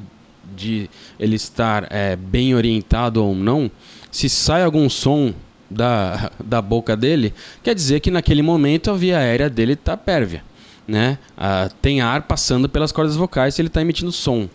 de 0.56 0.90
ele 1.20 1.36
estar 1.36 1.88
é, 1.92 2.16
bem 2.16 2.56
orientado 2.56 3.22
ou 3.22 3.36
não, 3.36 3.70
se 4.10 4.30
sai 4.30 4.64
algum 4.64 4.90
som 4.90 5.34
da, 5.70 6.32
da 6.42 6.62
boca 6.62 6.96
dele, 6.96 7.34
quer 7.62 7.76
dizer 7.76 8.00
que 8.00 8.10
naquele 8.10 8.42
momento 8.42 8.92
a 8.92 8.94
via 8.94 9.18
aérea 9.18 9.50
dele 9.50 9.74
está 9.74 9.98
pérvia. 9.98 10.42
Né? 10.88 11.18
Ah, 11.38 11.70
tem 11.82 12.00
ar 12.00 12.24
passando 12.24 12.70
pelas 12.70 12.94
cordas 12.94 13.18
vocais 13.18 13.56
se 13.56 13.62
ele 13.62 13.68
está 13.68 13.82
emitindo 13.82 14.12
som. 14.12 14.50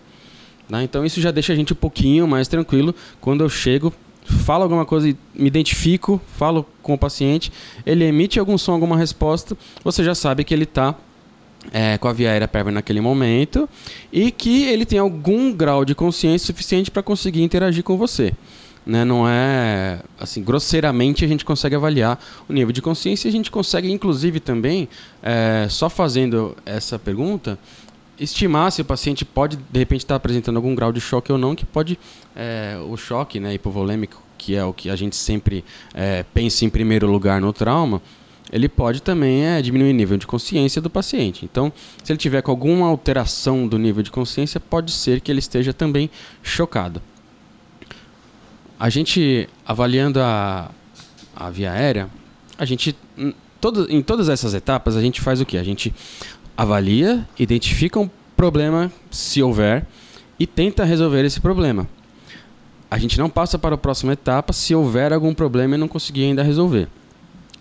Né? 0.68 0.82
Então 0.82 1.04
isso 1.04 1.20
já 1.20 1.30
deixa 1.30 1.52
a 1.52 1.56
gente 1.56 1.74
um 1.74 1.76
pouquinho 1.76 2.26
mais 2.26 2.48
tranquilo 2.48 2.94
quando 3.20 3.44
eu 3.44 3.48
chego, 3.48 3.92
falo 4.26 4.62
alguma 4.62 4.84
coisa 4.84 5.08
e 5.08 5.16
me 5.34 5.46
identifico, 5.46 6.20
falo 6.36 6.66
com 6.82 6.94
o 6.94 6.98
paciente, 6.98 7.52
ele 7.84 8.04
emite 8.04 8.38
algum 8.38 8.58
som, 8.58 8.72
alguma 8.72 8.96
resposta, 8.96 9.56
você 9.82 10.04
já 10.04 10.14
sabe 10.14 10.44
que 10.44 10.52
ele 10.52 10.64
está 10.64 10.94
é, 11.72 11.98
com 11.98 12.08
a 12.08 12.12
via 12.12 12.30
aérea 12.30 12.48
pérvia 12.48 12.72
naquele 12.72 13.00
momento 13.00 13.68
e 14.12 14.30
que 14.30 14.64
ele 14.64 14.84
tem 14.84 14.98
algum 14.98 15.52
grau 15.52 15.84
de 15.84 15.94
consciência 15.94 16.46
suficiente 16.46 16.90
para 16.90 17.02
conseguir 17.02 17.42
interagir 17.42 17.82
com 17.82 17.96
você. 17.96 18.32
Né? 18.86 19.04
Não 19.04 19.28
é 19.28 19.98
assim, 20.18 20.42
grosseiramente 20.42 21.24
a 21.24 21.28
gente 21.28 21.44
consegue 21.44 21.74
avaliar 21.74 22.22
o 22.48 22.52
nível 22.52 22.72
de 22.72 22.80
consciência 22.80 23.26
e 23.26 23.30
a 23.30 23.32
gente 23.32 23.50
consegue, 23.50 23.90
inclusive, 23.90 24.38
também, 24.38 24.88
é, 25.20 25.66
só 25.68 25.90
fazendo 25.90 26.56
essa 26.64 26.96
pergunta, 26.96 27.58
estimar 28.18 28.72
se 28.72 28.82
o 28.82 28.84
paciente 28.84 29.24
pode, 29.24 29.56
de 29.56 29.78
repente, 29.78 30.00
estar 30.00 30.14
tá 30.14 30.16
apresentando 30.16 30.56
algum 30.56 30.74
grau 30.74 30.92
de 30.92 31.00
choque 31.00 31.30
ou 31.30 31.38
não, 31.38 31.54
que 31.54 31.64
pode, 31.64 31.98
é, 32.34 32.78
o 32.88 32.96
choque 32.96 33.38
né, 33.38 33.54
hipovolêmico, 33.54 34.22
que 34.38 34.54
é 34.54 34.64
o 34.64 34.72
que 34.72 34.90
a 34.90 34.96
gente 34.96 35.16
sempre 35.16 35.64
é, 35.94 36.24
pensa 36.34 36.64
em 36.64 36.70
primeiro 36.70 37.10
lugar 37.10 37.40
no 37.40 37.52
trauma, 37.52 38.00
ele 38.52 38.68
pode 38.68 39.02
também 39.02 39.44
é, 39.44 39.60
diminuir 39.60 39.90
o 39.90 39.94
nível 39.94 40.16
de 40.16 40.26
consciência 40.26 40.80
do 40.80 40.88
paciente. 40.88 41.44
Então, 41.44 41.72
se 42.02 42.12
ele 42.12 42.18
tiver 42.18 42.42
com 42.42 42.50
alguma 42.50 42.86
alteração 42.86 43.66
do 43.66 43.78
nível 43.78 44.02
de 44.02 44.10
consciência, 44.10 44.60
pode 44.60 44.92
ser 44.92 45.20
que 45.20 45.32
ele 45.32 45.40
esteja 45.40 45.72
também 45.72 46.08
chocado. 46.42 47.02
A 48.78 48.88
gente, 48.88 49.48
avaliando 49.66 50.20
a, 50.20 50.70
a 51.34 51.50
via 51.50 51.72
aérea, 51.72 52.08
a 52.58 52.64
gente, 52.64 52.96
em, 53.18 53.34
todo, 53.60 53.90
em 53.90 54.02
todas 54.02 54.28
essas 54.28 54.54
etapas, 54.54 54.96
a 54.96 55.00
gente 55.00 55.20
faz 55.20 55.40
o 55.40 55.46
que? 55.46 55.56
A 55.56 55.64
gente 55.64 55.92
avalia, 56.56 57.26
identifica 57.38 57.98
um 57.98 58.08
problema, 58.36 58.90
se 59.10 59.42
houver, 59.42 59.86
e 60.38 60.46
tenta 60.46 60.84
resolver 60.84 61.24
esse 61.24 61.40
problema. 61.40 61.88
A 62.90 62.98
gente 62.98 63.18
não 63.18 63.28
passa 63.28 63.58
para 63.58 63.74
a 63.74 63.78
próxima 63.78 64.12
etapa 64.12 64.52
se 64.52 64.74
houver 64.74 65.12
algum 65.12 65.34
problema 65.34 65.74
e 65.74 65.78
não 65.78 65.88
conseguir 65.88 66.24
ainda 66.24 66.42
resolver. 66.42 66.88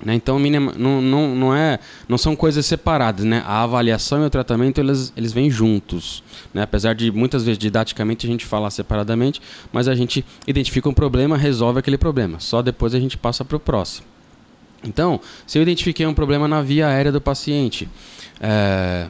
Né? 0.04 0.14
Então, 0.14 0.38
não, 0.38 1.02
não, 1.02 1.36
não, 1.36 1.56
é, 1.56 1.80
não 2.08 2.18
são 2.18 2.36
coisas 2.36 2.66
separadas. 2.66 3.26
Né? 3.26 3.42
A 3.46 3.64
avaliação 3.64 4.24
e 4.24 4.28
o 4.28 4.30
tratamento 4.30 4.80
eles, 4.80 5.12
eles 5.16 5.34
vêm 5.34 5.50
juntos. 5.50 6.24
Né? 6.54 6.62
Apesar 6.62 6.94
de 6.94 7.12
muitas 7.12 7.44
vezes 7.44 7.58
didaticamente 7.58 8.28
a 8.28 8.30
gente 8.30 8.46
falar 8.46 8.70
separadamente, 8.70 9.42
mas 9.72 9.88
a 9.88 9.96
gente 9.96 10.24
identifica 10.46 10.88
um 10.88 10.94
problema, 10.94 11.38
resolve 11.38 11.80
aquele 11.80 11.98
problema. 11.98 12.40
Só 12.40 12.62
depois 12.62 12.94
a 12.94 13.00
gente 13.00 13.18
passa 13.18 13.44
para 13.44 13.58
o 13.58 13.60
próximo. 13.60 14.15
Então, 14.86 15.20
se 15.46 15.58
eu 15.58 15.64
identifiquei 15.64 16.06
um 16.06 16.14
problema 16.14 16.48
na 16.48 16.62
via 16.62 16.88
aérea 16.88 17.12
do 17.12 17.20
paciente, 17.20 17.90
é, 18.40 19.08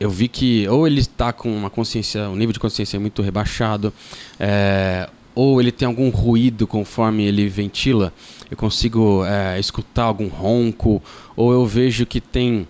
eu 0.00 0.10
vi 0.10 0.28
que 0.28 0.66
ou 0.68 0.86
ele 0.86 1.00
está 1.00 1.32
com 1.32 1.54
uma 1.54 1.70
consciência, 1.70 2.28
um 2.28 2.36
nível 2.36 2.52
de 2.52 2.60
consciência 2.60 2.98
muito 2.98 3.22
rebaixado, 3.22 3.92
é, 4.38 5.08
ou 5.34 5.60
ele 5.60 5.70
tem 5.70 5.86
algum 5.86 6.08
ruído 6.08 6.66
conforme 6.66 7.24
ele 7.24 7.46
ventila, 7.48 8.12
eu 8.50 8.56
consigo 8.56 9.24
é, 9.24 9.58
escutar 9.60 10.04
algum 10.04 10.28
ronco, 10.28 11.02
ou 11.36 11.52
eu 11.52 11.66
vejo 11.66 12.06
que 12.06 12.20
tem 12.20 12.66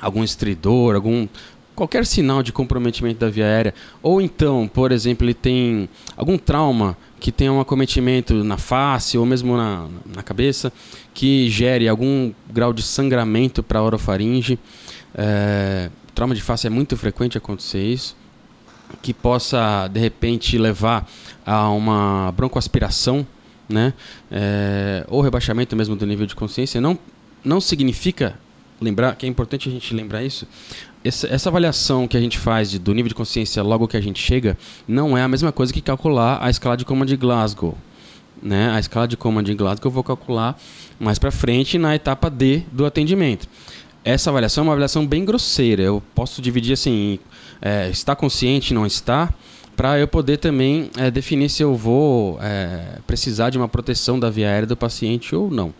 algum 0.00 0.22
estridor, 0.22 0.94
algum 0.94 1.26
qualquer 1.76 2.04
sinal 2.06 2.42
de 2.42 2.52
comprometimento 2.52 3.20
da 3.20 3.28
via 3.28 3.44
aérea, 3.44 3.74
ou 4.02 4.20
então, 4.20 4.66
por 4.66 4.90
exemplo, 4.90 5.24
ele 5.24 5.34
tem 5.34 5.88
algum 6.16 6.36
trauma 6.36 6.96
que 7.20 7.30
tenha 7.30 7.52
um 7.52 7.60
acometimento 7.60 8.42
na 8.42 8.56
face 8.56 9.16
ou 9.16 9.24
mesmo 9.24 9.56
na, 9.56 9.86
na 10.06 10.22
cabeça, 10.22 10.72
que 11.14 11.48
gere 11.50 11.86
algum 11.86 12.32
grau 12.50 12.72
de 12.72 12.82
sangramento 12.82 13.62
para 13.62 13.78
a 13.78 13.82
orofaringe. 13.82 14.58
É, 15.14 15.90
trauma 16.14 16.34
de 16.34 16.42
face 16.42 16.66
é 16.66 16.70
muito 16.70 16.96
frequente 16.96 17.38
acontecer 17.38 17.84
isso 17.84 18.16
que 19.02 19.12
possa 19.12 19.88
de 19.88 20.00
repente 20.00 20.56
levar 20.58 21.08
a 21.44 21.68
uma 21.70 22.32
broncoaspiração, 22.36 23.26
né? 23.68 23.92
É, 24.30 25.04
ou 25.08 25.20
rebaixamento 25.20 25.74
mesmo 25.76 25.96
do 25.96 26.06
nível 26.06 26.26
de 26.26 26.34
consciência, 26.34 26.80
não, 26.80 26.98
não 27.44 27.60
significa 27.60 28.38
lembrar 28.80 29.16
que 29.16 29.26
é 29.26 29.28
importante 29.28 29.68
a 29.68 29.72
gente 29.72 29.94
lembrar 29.94 30.22
isso. 30.22 30.46
Essa, 31.06 31.26
essa 31.28 31.48
avaliação 31.48 32.08
que 32.08 32.16
a 32.16 32.20
gente 32.20 32.38
faz 32.38 32.70
de, 32.70 32.78
do 32.78 32.92
nível 32.92 33.08
de 33.08 33.14
consciência 33.14 33.62
logo 33.62 33.86
que 33.86 33.96
a 33.96 34.00
gente 34.00 34.20
chega 34.20 34.58
não 34.88 35.16
é 35.16 35.22
a 35.22 35.28
mesma 35.28 35.52
coisa 35.52 35.72
que 35.72 35.80
calcular 35.80 36.38
a 36.42 36.50
escala 36.50 36.76
de 36.76 36.84
coma 36.84 37.06
de 37.06 37.16
Glasgow. 37.16 37.76
Né? 38.42 38.70
A 38.70 38.80
escala 38.80 39.06
de 39.06 39.16
coma 39.16 39.42
de 39.42 39.54
Glasgow 39.54 39.88
eu 39.88 39.94
vou 39.94 40.02
calcular 40.02 40.58
mais 40.98 41.18
para 41.18 41.30
frente 41.30 41.78
na 41.78 41.94
etapa 41.94 42.28
D 42.28 42.62
do 42.72 42.84
atendimento. 42.84 43.48
Essa 44.04 44.30
avaliação 44.30 44.62
é 44.62 44.66
uma 44.66 44.72
avaliação 44.72 45.06
bem 45.06 45.24
grosseira. 45.24 45.82
Eu 45.82 46.02
posso 46.14 46.40
dividir 46.42 46.72
assim 46.72 47.18
é, 47.60 47.88
está 47.88 48.14
consciente, 48.14 48.74
não 48.74 48.86
está, 48.86 49.32
para 49.76 49.98
eu 49.98 50.08
poder 50.08 50.38
também 50.38 50.90
é, 50.96 51.10
definir 51.10 51.50
se 51.50 51.62
eu 51.62 51.74
vou 51.74 52.38
é, 52.40 52.98
precisar 53.06 53.50
de 53.50 53.58
uma 53.58 53.68
proteção 53.68 54.18
da 54.18 54.30
via 54.30 54.48
aérea 54.48 54.66
do 54.66 54.76
paciente 54.76 55.34
ou 55.34 55.50
não. 55.50 55.72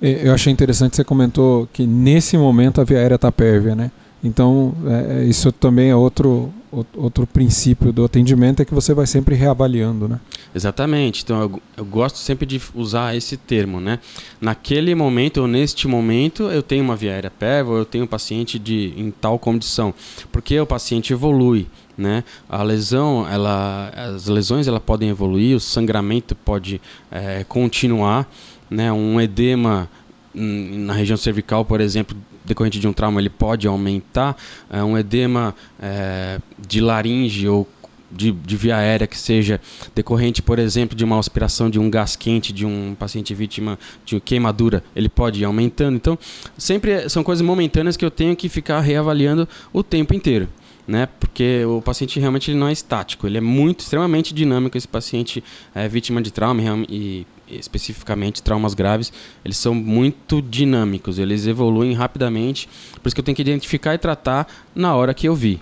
Eu 0.00 0.34
achei 0.34 0.52
interessante 0.52 0.96
você 0.96 1.04
comentou 1.04 1.68
que 1.72 1.86
nesse 1.86 2.36
momento 2.36 2.80
a 2.80 2.84
via 2.84 2.98
aérea 2.98 3.14
está 3.14 3.32
pérvia, 3.32 3.74
né? 3.74 3.90
Então, 4.22 4.74
é, 4.86 5.24
isso 5.24 5.52
também 5.52 5.90
é 5.90 5.94
outro, 5.94 6.52
outro 6.96 7.26
princípio 7.26 7.92
do 7.92 8.04
atendimento, 8.04 8.60
é 8.60 8.64
que 8.64 8.74
você 8.74 8.92
vai 8.92 9.06
sempre 9.06 9.34
reavaliando, 9.34 10.08
né? 10.08 10.18
Exatamente. 10.54 11.22
Então, 11.22 11.40
eu, 11.42 11.62
eu 11.76 11.84
gosto 11.84 12.18
sempre 12.18 12.44
de 12.44 12.60
usar 12.74 13.14
esse 13.14 13.36
termo, 13.36 13.80
né? 13.80 14.00
Naquele 14.40 14.94
momento 14.94 15.42
ou 15.42 15.46
neste 15.46 15.86
momento, 15.86 16.44
eu 16.44 16.62
tenho 16.62 16.82
uma 16.82 16.96
via 16.96 17.12
aérea 17.12 17.30
pérvia 17.30 17.74
eu 17.74 17.84
tenho 17.84 18.04
um 18.04 18.08
paciente 18.08 18.58
de, 18.58 18.92
em 18.96 19.10
tal 19.10 19.38
condição. 19.38 19.94
Porque 20.32 20.58
o 20.58 20.66
paciente 20.66 21.12
evolui, 21.12 21.66
né? 21.96 22.24
A 22.48 22.62
lesão, 22.62 23.26
ela, 23.30 23.92
as 23.94 24.26
lesões 24.26 24.66
ela 24.66 24.80
podem 24.80 25.08
evoluir, 25.08 25.56
o 25.56 25.60
sangramento 25.60 26.34
pode 26.34 26.80
é, 27.10 27.44
continuar, 27.44 28.28
né? 28.70 28.92
Um 28.92 29.20
edema 29.20 29.88
na 30.34 30.92
região 30.92 31.16
cervical, 31.16 31.64
por 31.64 31.80
exemplo, 31.80 32.16
decorrente 32.44 32.78
de 32.78 32.86
um 32.86 32.92
trauma, 32.92 33.20
ele 33.20 33.30
pode 33.30 33.66
aumentar. 33.66 34.36
É, 34.70 34.82
um 34.82 34.96
edema 34.96 35.54
é, 35.80 36.38
de 36.58 36.80
laringe 36.80 37.48
ou 37.48 37.66
de, 38.10 38.30
de, 38.30 38.56
via 38.56 38.76
aérea 38.76 39.06
que 39.06 39.18
seja 39.18 39.60
decorrente, 39.94 40.40
por 40.40 40.58
exemplo, 40.58 40.96
de 40.96 41.04
uma 41.04 41.18
aspiração 41.18 41.68
de 41.68 41.78
um 41.78 41.90
gás 41.90 42.14
quente 42.14 42.52
de 42.52 42.64
um 42.64 42.94
paciente 42.98 43.34
vítima 43.34 43.78
de 44.04 44.20
queimadura, 44.20 44.82
ele 44.94 45.08
pode 45.08 45.40
ir 45.40 45.44
aumentando. 45.44 45.96
Então, 45.96 46.18
sempre 46.56 47.08
são 47.08 47.24
coisas 47.24 47.44
momentâneas 47.44 47.96
que 47.96 48.04
eu 48.04 48.10
tenho 48.10 48.36
que 48.36 48.48
ficar 48.48 48.80
reavaliando 48.80 49.48
o 49.72 49.82
tempo 49.82 50.14
inteiro. 50.14 50.48
Né? 50.86 51.08
Porque 51.18 51.64
o 51.64 51.82
paciente 51.82 52.20
realmente 52.20 52.48
ele 52.48 52.58
não 52.58 52.68
é 52.68 52.72
estático, 52.72 53.26
ele 53.26 53.38
é 53.38 53.40
muito 53.40 53.80
extremamente 53.80 54.32
dinâmico. 54.32 54.78
Esse 54.78 54.86
paciente 54.86 55.42
é 55.74 55.88
vítima 55.88 56.22
de 56.22 56.30
trauma 56.30 56.62
e 56.88 57.26
especificamente 57.48 58.42
traumas 58.42 58.74
graves, 58.74 59.12
eles 59.44 59.56
são 59.56 59.74
muito 59.74 60.42
dinâmicos, 60.42 61.18
eles 61.18 61.46
evoluem 61.46 61.92
rapidamente, 61.92 62.68
por 63.00 63.08
isso 63.08 63.14
que 63.14 63.20
eu 63.20 63.24
tenho 63.24 63.36
que 63.36 63.42
identificar 63.42 63.94
e 63.94 63.98
tratar 63.98 64.46
na 64.74 64.94
hora 64.94 65.14
que 65.14 65.28
eu 65.28 65.34
vi. 65.34 65.60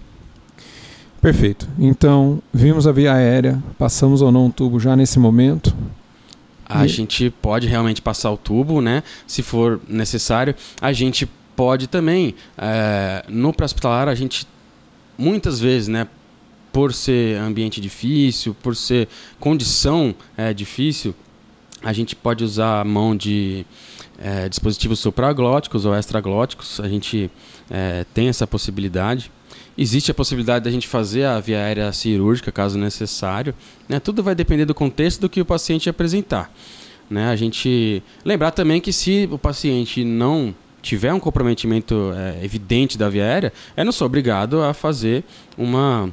Perfeito. 1.21 1.67
Então, 1.79 2.43
vimos 2.53 2.87
a 2.87 2.93
via 2.93 3.15
aérea, 3.15 3.63
passamos 3.79 4.21
ou 4.21 4.31
não 4.31 4.47
um 4.47 4.51
tubo 4.51 4.79
já 4.79 4.95
nesse 4.95 5.19
momento. 5.19 5.75
A 6.67 6.85
e... 6.85 6.89
gente 6.89 7.31
pode 7.31 7.67
realmente 7.67 8.03
passar 8.03 8.31
o 8.31 8.37
tubo, 8.37 8.83
né? 8.83 9.03
Se 9.27 9.43
for 9.43 9.81
necessário. 9.89 10.55
A 10.83 10.93
gente 10.93 11.27
pode 11.57 11.87
também, 11.87 12.35
é, 12.59 13.25
no 13.27 13.55
pré-hospitalar, 13.55 14.07
a 14.07 14.15
gente 14.15 14.47
muitas 15.17 15.59
vezes, 15.59 15.89
né? 15.89 16.07
Por 16.71 16.93
ser 16.93 17.39
ambiente 17.39 17.81
difícil, 17.81 18.55
por 18.63 18.77
ser 18.77 19.09
condição 19.41 20.15
é, 20.37 20.53
difícil, 20.53 21.15
a 21.85 21.93
gente 21.93 22.17
pode 22.17 22.43
usar 22.43 22.81
a 22.81 22.85
mão 22.85 23.15
de 23.15 23.67
é, 24.19 24.49
dispositivos 24.49 24.99
supraglóticos 24.99 25.85
ou 25.85 25.95
extraglóticos. 25.95 26.81
A 26.81 26.89
gente 26.89 27.31
é, 27.71 28.07
tem 28.15 28.29
essa 28.29 28.47
possibilidade. 28.47 29.31
Existe 29.77 30.11
a 30.11 30.15
possibilidade 30.15 30.65
da 30.65 30.71
gente 30.71 30.89
fazer 30.89 31.25
a 31.25 31.39
via 31.39 31.59
aérea 31.59 31.93
cirúrgica, 31.93 32.51
caso 32.51 32.79
necessário. 32.79 33.55
Né? 33.87 34.01
Tudo 34.01 34.23
vai 34.23 34.35
depender 34.35 34.65
do 34.65 34.75
contexto 34.75 35.21
do 35.21 35.29
que 35.29 35.43
o 35.43 35.45
paciente 35.45 35.91
apresentar. 35.91 36.51
Né? 37.11 37.29
A 37.29 37.37
gente 37.37 38.03
lembrar 38.25 38.53
também 38.53 38.81
que 38.81 38.93
se 38.93 39.29
o 39.31 39.39
paciente 39.39 40.05
não 40.05 40.55
tiver 40.81 41.13
um 41.13 41.21
comprometimento 41.21 42.13
é, 42.17 42.43
evidente 42.43 42.97
da 42.97 43.11
via 43.11 43.25
aérea, 43.25 43.53
eu 43.77 43.85
não 43.85 43.93
sou 43.93 44.07
obrigado 44.07 44.63
a 44.63 44.73
fazer 44.73 45.23
uma 45.57 46.11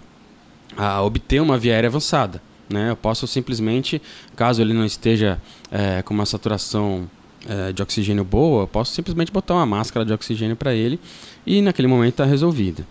a 0.75 1.01
obter 1.01 1.41
uma 1.41 1.57
via 1.57 1.73
aérea 1.73 1.89
avançada. 1.89 2.41
Né? 2.71 2.91
Eu 2.91 2.95
posso 2.95 3.27
simplesmente, 3.27 4.01
caso 4.35 4.61
ele 4.61 4.73
não 4.73 4.85
esteja 4.85 5.39
é, 5.71 6.01
com 6.01 6.13
uma 6.13 6.25
saturação 6.25 7.09
é, 7.47 7.71
de 7.71 7.81
oxigênio 7.81 8.23
boa, 8.23 8.63
eu 8.63 8.67
posso 8.67 8.93
simplesmente 8.93 9.31
botar 9.31 9.55
uma 9.55 9.65
máscara 9.65 10.05
de 10.05 10.13
oxigênio 10.13 10.55
para 10.55 10.73
ele 10.73 10.99
e 11.45 11.61
naquele 11.61 11.87
momento 11.87 12.13
está 12.13 12.25
resolvido 12.25 12.85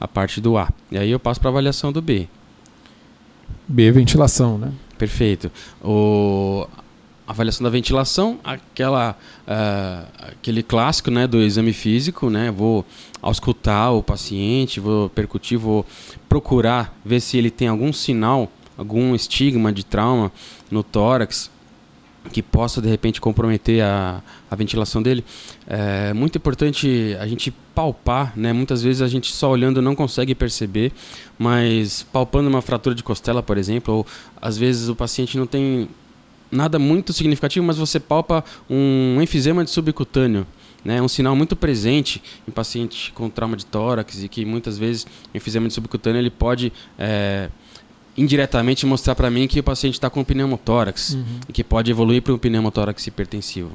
a 0.00 0.08
parte 0.08 0.40
do 0.40 0.56
A. 0.58 0.68
E 0.90 0.98
aí 0.98 1.10
eu 1.10 1.20
passo 1.20 1.40
para 1.40 1.48
a 1.48 1.52
avaliação 1.52 1.92
do 1.92 2.02
B. 2.02 2.28
B, 3.68 3.90
ventilação, 3.92 4.58
né? 4.58 4.72
Perfeito. 4.98 5.50
O, 5.82 6.66
avaliação 7.26 7.64
da 7.64 7.70
ventilação, 7.70 8.38
aquela, 8.44 9.16
uh, 9.46 10.08
aquele 10.18 10.62
clássico 10.62 11.10
né, 11.10 11.26
do 11.26 11.40
exame 11.40 11.72
físico, 11.72 12.28
né? 12.30 12.50
Vou 12.50 12.84
auscultar 13.20 13.92
o 13.92 14.02
paciente, 14.02 14.80
vou 14.80 15.08
percutir, 15.08 15.56
vou 15.56 15.86
procurar 16.28 16.96
ver 17.04 17.20
se 17.20 17.36
ele 17.36 17.50
tem 17.50 17.68
algum 17.68 17.92
sinal, 17.92 18.50
algum 18.82 19.14
estigma 19.14 19.72
de 19.72 19.84
trauma 19.84 20.30
no 20.70 20.82
tórax 20.82 21.50
que 22.30 22.42
possa 22.42 22.80
de 22.80 22.88
repente 22.88 23.20
comprometer 23.20 23.82
a, 23.82 24.22
a 24.50 24.54
ventilação 24.54 25.02
dele. 25.02 25.24
É 25.66 26.12
muito 26.12 26.36
importante 26.38 27.16
a 27.18 27.26
gente 27.26 27.50
palpar, 27.74 28.32
né? 28.36 28.52
Muitas 28.52 28.82
vezes 28.82 29.02
a 29.02 29.08
gente 29.08 29.32
só 29.32 29.50
olhando 29.50 29.82
não 29.82 29.94
consegue 29.94 30.34
perceber, 30.34 30.92
mas 31.38 32.02
palpando 32.12 32.48
uma 32.48 32.62
fratura 32.62 32.94
de 32.94 33.02
costela, 33.02 33.42
por 33.42 33.58
exemplo, 33.58 33.94
ou 33.94 34.06
às 34.40 34.56
vezes 34.56 34.88
o 34.88 34.94
paciente 34.94 35.36
não 35.36 35.46
tem 35.46 35.88
nada 36.50 36.78
muito 36.78 37.12
significativo, 37.12 37.64
mas 37.64 37.78
você 37.78 37.98
palpa 37.98 38.44
um 38.68 39.20
enfisema 39.20 39.64
de 39.64 39.70
subcutâneo. 39.70 40.46
Né, 40.84 41.00
um 41.00 41.06
sinal 41.06 41.36
muito 41.36 41.54
presente 41.54 42.20
em 42.46 42.50
paciente 42.50 43.12
com 43.12 43.30
trauma 43.30 43.56
de 43.56 43.64
tórax 43.64 44.20
e 44.20 44.28
que 44.28 44.44
muitas 44.44 44.76
vezes 44.76 45.06
enfisema 45.32 45.68
de 45.68 45.74
subcutâneo 45.74 46.18
ele 46.18 46.28
pode 46.28 46.72
é, 46.98 47.50
indiretamente 48.16 48.84
mostrar 48.84 49.14
para 49.14 49.30
mim 49.30 49.46
que 49.46 49.60
o 49.60 49.62
paciente 49.62 49.94
está 49.94 50.10
com 50.10 50.22
pneumotórax 50.22 51.14
uhum. 51.14 51.24
e 51.48 51.52
que 51.52 51.64
pode 51.64 51.90
evoluir 51.90 52.22
para 52.22 52.34
um 52.34 52.38
pneumotórax 52.38 53.06
hipertensivo. 53.06 53.72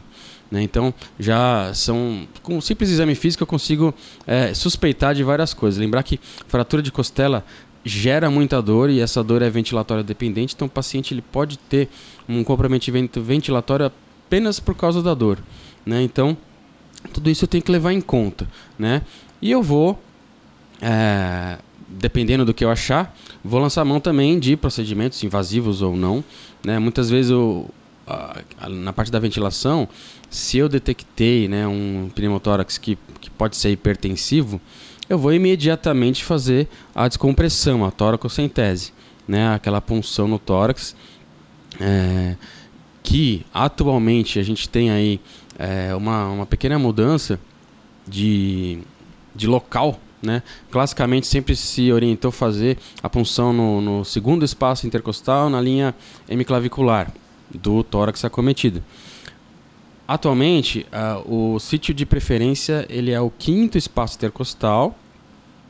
Né? 0.50 0.62
Então, 0.62 0.94
já 1.20 1.72
são. 1.74 2.28
Com 2.42 2.58
um 2.58 2.62
simples 2.62 2.90
exame 2.90 3.16
físico, 3.16 3.44
eu 3.44 3.48
consigo 3.48 3.94
é, 4.26 4.54
suspeitar 4.54 5.14
de 5.14 5.24
várias 5.24 5.54
coisas. 5.54 5.80
Lembrar 5.80 6.04
que 6.04 6.20
fratura 6.48 6.82
de 6.82 6.92
costela 6.92 7.44
gera 7.84 8.30
muita 8.30 8.62
dor 8.62 8.90
e 8.90 9.00
essa 9.00 9.24
dor 9.24 9.42
é 9.42 9.50
ventilatória 9.50 10.04
dependente, 10.04 10.54
então 10.54 10.68
o 10.68 10.70
paciente 10.70 11.14
ele 11.14 11.22
pode 11.22 11.58
ter 11.58 11.90
um 12.28 12.44
comprometimento 12.44 13.22
ventilatório 13.22 13.86
apenas 13.86 14.60
por 14.60 14.76
causa 14.76 15.02
da 15.02 15.14
dor, 15.14 15.40
né? 15.86 16.02
Então, 16.02 16.36
tudo 17.14 17.30
isso 17.30 17.46
eu 17.46 17.48
tenho 17.48 17.64
que 17.64 17.72
levar 17.72 17.94
em 17.94 18.02
conta, 18.02 18.48
né? 18.78 19.02
E 19.42 19.50
eu 19.50 19.64
vou, 19.64 20.02
é, 20.82 21.58
dependendo 21.88 22.46
do 22.46 22.54
que 22.54 22.66
eu 22.66 22.70
achar, 22.70 23.16
vou 23.44 23.60
lançar 23.60 23.86
mão 23.86 24.00
também 24.00 24.40
de 24.40 24.56
procedimentos 24.58 25.24
invasivos 25.24 25.82
ou 25.82 25.96
não, 25.96 26.24
né? 26.64 26.80
Muitas 26.80 27.10
vezes 27.10 27.32
eu, 27.32 27.70
na 28.70 28.92
parte 28.92 29.12
da 29.12 29.20
ventilação, 29.20 29.88
se 30.30 30.58
eu 30.58 30.68
detectei 30.68 31.48
né, 31.48 31.68
um 31.68 32.10
pneumotórax 32.14 32.78
que, 32.78 32.98
que 33.22 33.30
pode 33.30 33.56
ser 33.56 33.72
hipertensivo, 33.72 34.60
eu 35.10 35.18
vou 35.18 35.34
imediatamente 35.34 36.24
fazer 36.24 36.68
a 36.94 37.08
descompressão, 37.08 37.86
a 37.86 37.92
toracocentese, 37.92 38.92
né, 39.28 39.54
aquela 39.54 39.80
punção 39.80 40.28
no 40.28 40.38
tórax, 40.38 40.96
é, 41.80 42.36
que 43.04 43.46
atualmente 43.54 44.38
a 44.40 44.44
gente 44.44 44.68
tem 44.68 44.92
aí 44.92 45.20
é, 45.58 45.96
uma, 45.96 46.28
uma 46.28 46.46
pequena 46.46 46.78
mudança 46.78 47.40
de, 48.06 48.80
de 49.34 49.48
local. 49.48 50.00
Né? 50.22 50.42
Classicamente 50.72 51.28
sempre 51.28 51.56
se 51.56 51.92
orientou 51.92 52.32
fazer 52.32 52.78
a 53.04 53.10
punção 53.10 53.54
no, 53.54 53.82
no 53.82 54.06
segundo 54.06 54.44
espaço 54.44 54.88
intercostal 54.88 55.50
na 55.50 55.62
linha 55.62 55.94
hemiclavicular 56.28 57.12
do 57.54 57.84
tórax 57.84 58.26
acometido. 58.26 58.84
Atualmente, 60.08 60.86
uh, 60.92 61.54
o 61.56 61.60
sítio 61.60 61.94
de 61.94 62.06
preferência 62.06 62.86
ele 62.90 63.12
é 63.12 63.20
o 63.20 63.30
quinto 63.30 63.78
espaço 63.78 64.16
intercostal 64.16 64.98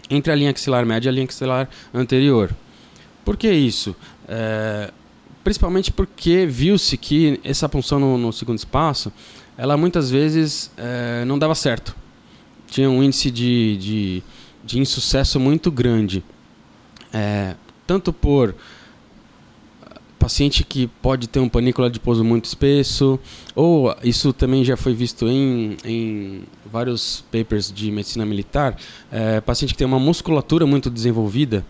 entre 0.10 0.32
a 0.32 0.36
linha 0.36 0.52
axilar 0.52 0.86
média 0.86 1.10
e 1.10 1.12
a 1.12 1.14
linha 1.14 1.26
axilar 1.26 1.70
anterior. 1.94 2.56
Por 3.26 3.36
que 3.36 3.52
isso? 3.52 3.96
É, 4.28 4.92
principalmente 5.44 5.92
porque 5.92 6.46
viu-se 6.46 6.98
que 6.98 7.40
essa 7.44 7.68
punção 7.68 8.00
no, 8.00 8.18
no, 8.18 8.32
segundo 8.32 8.58
espaço, 8.58 9.12
ela 9.58 9.76
muitas 9.76 10.10
vezes 10.10 10.72
é, 10.78 11.26
não 11.26 11.38
dava 11.38 11.56
certo. 11.56 11.96
Tinha 12.70 12.90
um 12.90 13.02
índice 13.02 13.32
de, 13.32 13.78
de, 13.78 14.24
de 14.68 14.80
insucesso 14.80 15.40
muito 15.40 15.72
grande. 15.72 16.24
É, 17.14 17.56
tanto 17.88 18.12
por 18.12 18.54
paciente 20.20 20.64
que 20.64 20.88
pode 21.02 21.28
ter 21.28 21.40
um 21.40 21.48
panículo 21.48 21.88
adiposo 21.88 22.24
muito 22.24 22.46
espesso, 22.46 23.18
ou 23.56 23.96
isso 24.04 24.34
também 24.34 24.66
já 24.66 24.76
foi 24.76 24.94
visto 24.94 25.26
em, 25.28 25.78
em 25.86 26.44
vários 26.70 27.24
papers 27.32 27.72
de 27.72 27.90
medicina 27.90 28.26
militar, 28.26 28.76
é, 29.10 29.40
paciente 29.40 29.74
que 29.74 29.78
tem 29.78 29.88
uma 29.88 30.00
musculatura 30.00 30.66
muito 30.66 30.90
desenvolvida, 30.90 31.66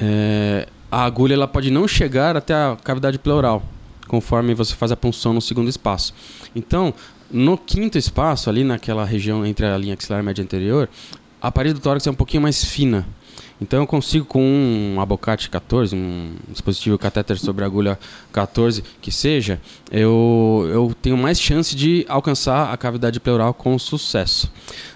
é, 0.00 0.66
a 0.90 1.04
agulha 1.04 1.34
ela 1.34 1.46
pode 1.46 1.70
não 1.70 1.86
chegar 1.86 2.34
até 2.34 2.54
a 2.54 2.78
cavidade 2.82 3.18
pleural, 3.18 3.62
conforme 4.08 4.54
você 4.54 4.74
faz 4.74 4.90
a 4.90 4.96
punção 4.96 5.34
no 5.34 5.40
segundo 5.42 5.68
espaço. 5.68 6.14
Então, 6.56 6.94
no 7.30 7.56
quinto 7.58 7.98
espaço, 7.98 8.48
ali 8.48 8.62
naquela 8.62 9.04
região 9.04 9.44
entre 9.44 9.66
a 9.66 9.76
linha 9.76 9.94
axilar 9.94 10.22
média 10.22 10.42
anterior, 10.42 10.88
a 11.42 11.50
parede 11.50 11.74
do 11.74 11.80
tórax 11.80 12.06
é 12.06 12.10
um 12.10 12.14
pouquinho 12.14 12.42
mais 12.42 12.64
fina. 12.64 13.04
Então 13.60 13.80
eu 13.80 13.86
consigo 13.86 14.24
com 14.24 14.42
um 14.42 15.00
abocate 15.00 15.50
14, 15.50 15.94
um 15.94 16.34
dispositivo 16.48 16.98
catéter 16.98 17.38
sobre 17.38 17.64
agulha 17.64 17.98
14 18.32 18.82
que 19.00 19.12
seja, 19.12 19.60
eu, 19.90 20.68
eu 20.68 20.94
tenho 21.00 21.16
mais 21.16 21.40
chance 21.40 21.74
de 21.74 22.04
alcançar 22.08 22.72
a 22.72 22.76
cavidade 22.76 23.20
pleural 23.20 23.54
com 23.54 23.78
sucesso. 23.78 24.50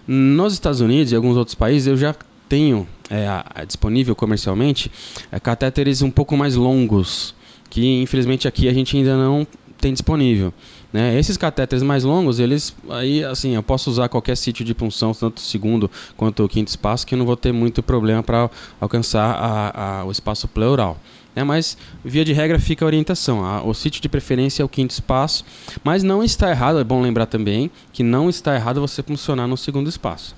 Nos 0.07 0.53
Estados 0.53 0.81
Unidos 0.81 1.13
e 1.13 1.17
alguns 1.17 1.37
outros 1.37 1.55
países 1.55 1.87
eu 1.87 1.97
já 1.97 2.15
tenho 2.49 2.89
é, 3.09 3.65
disponível 3.65 4.17
comercialmente 4.17 4.91
é, 5.31 5.39
catéteres 5.39 6.03
um 6.03 6.11
pouco 6.11 6.37
mais 6.37 6.57
longos, 6.57 7.35
que 7.71 8.03
infelizmente 8.03 8.49
aqui 8.49 8.69
a 8.69 8.73
gente 8.73 8.97
ainda 8.97 9.17
não 9.17 9.47
tem 9.79 9.93
disponível. 9.93 10.53
Né? 10.93 11.19
Esses 11.19 11.37
catéteres 11.37 11.83
mais 11.83 12.05
longos, 12.05 12.39
eles 12.39 12.75
aí 12.89 13.25
assim, 13.25 13.55
eu 13.55 13.63
posso 13.63 13.91
usar 13.91 14.09
qualquer 14.09 14.37
sítio 14.37 14.65
de 14.65 14.75
punção, 14.75 15.13
tanto 15.13 15.39
o 15.39 15.41
segundo 15.41 15.91
quanto 16.17 16.45
o 16.45 16.49
quinto 16.49 16.69
espaço, 16.69 17.07
que 17.07 17.15
eu 17.15 17.19
não 17.19 17.27
vou 17.27 17.37
ter 17.37 17.53
muito 17.53 17.83
problema 17.83 18.23
para 18.23 18.51
alcançar 18.81 19.33
a, 19.33 20.01
a, 20.01 20.05
o 20.05 20.11
espaço 20.11 20.49
pleural. 20.49 20.99
Né? 21.35 21.45
Mas, 21.45 21.77
via 22.05 22.25
de 22.25 22.33
regra, 22.33 22.59
fica 22.59 22.85
a 22.85 22.87
orientação. 22.87 23.45
A, 23.45 23.63
o 23.63 23.75
sítio 23.75 24.01
de 24.01 24.09
preferência 24.09 24.63
é 24.63 24.65
o 24.65 24.69
quinto 24.69 24.93
espaço, 24.93 25.45
mas 25.85 26.03
não 26.03 26.23
está 26.23 26.51
errado, 26.51 26.79
é 26.79 26.85
bom 26.85 27.03
lembrar 27.03 27.27
também 27.27 27.71
que 27.93 28.03
não 28.03 28.31
está 28.31 28.55
errado 28.55 28.81
você 28.81 29.03
funcionar 29.03 29.47
no 29.47 29.57
segundo 29.57 29.89
espaço. 29.89 30.35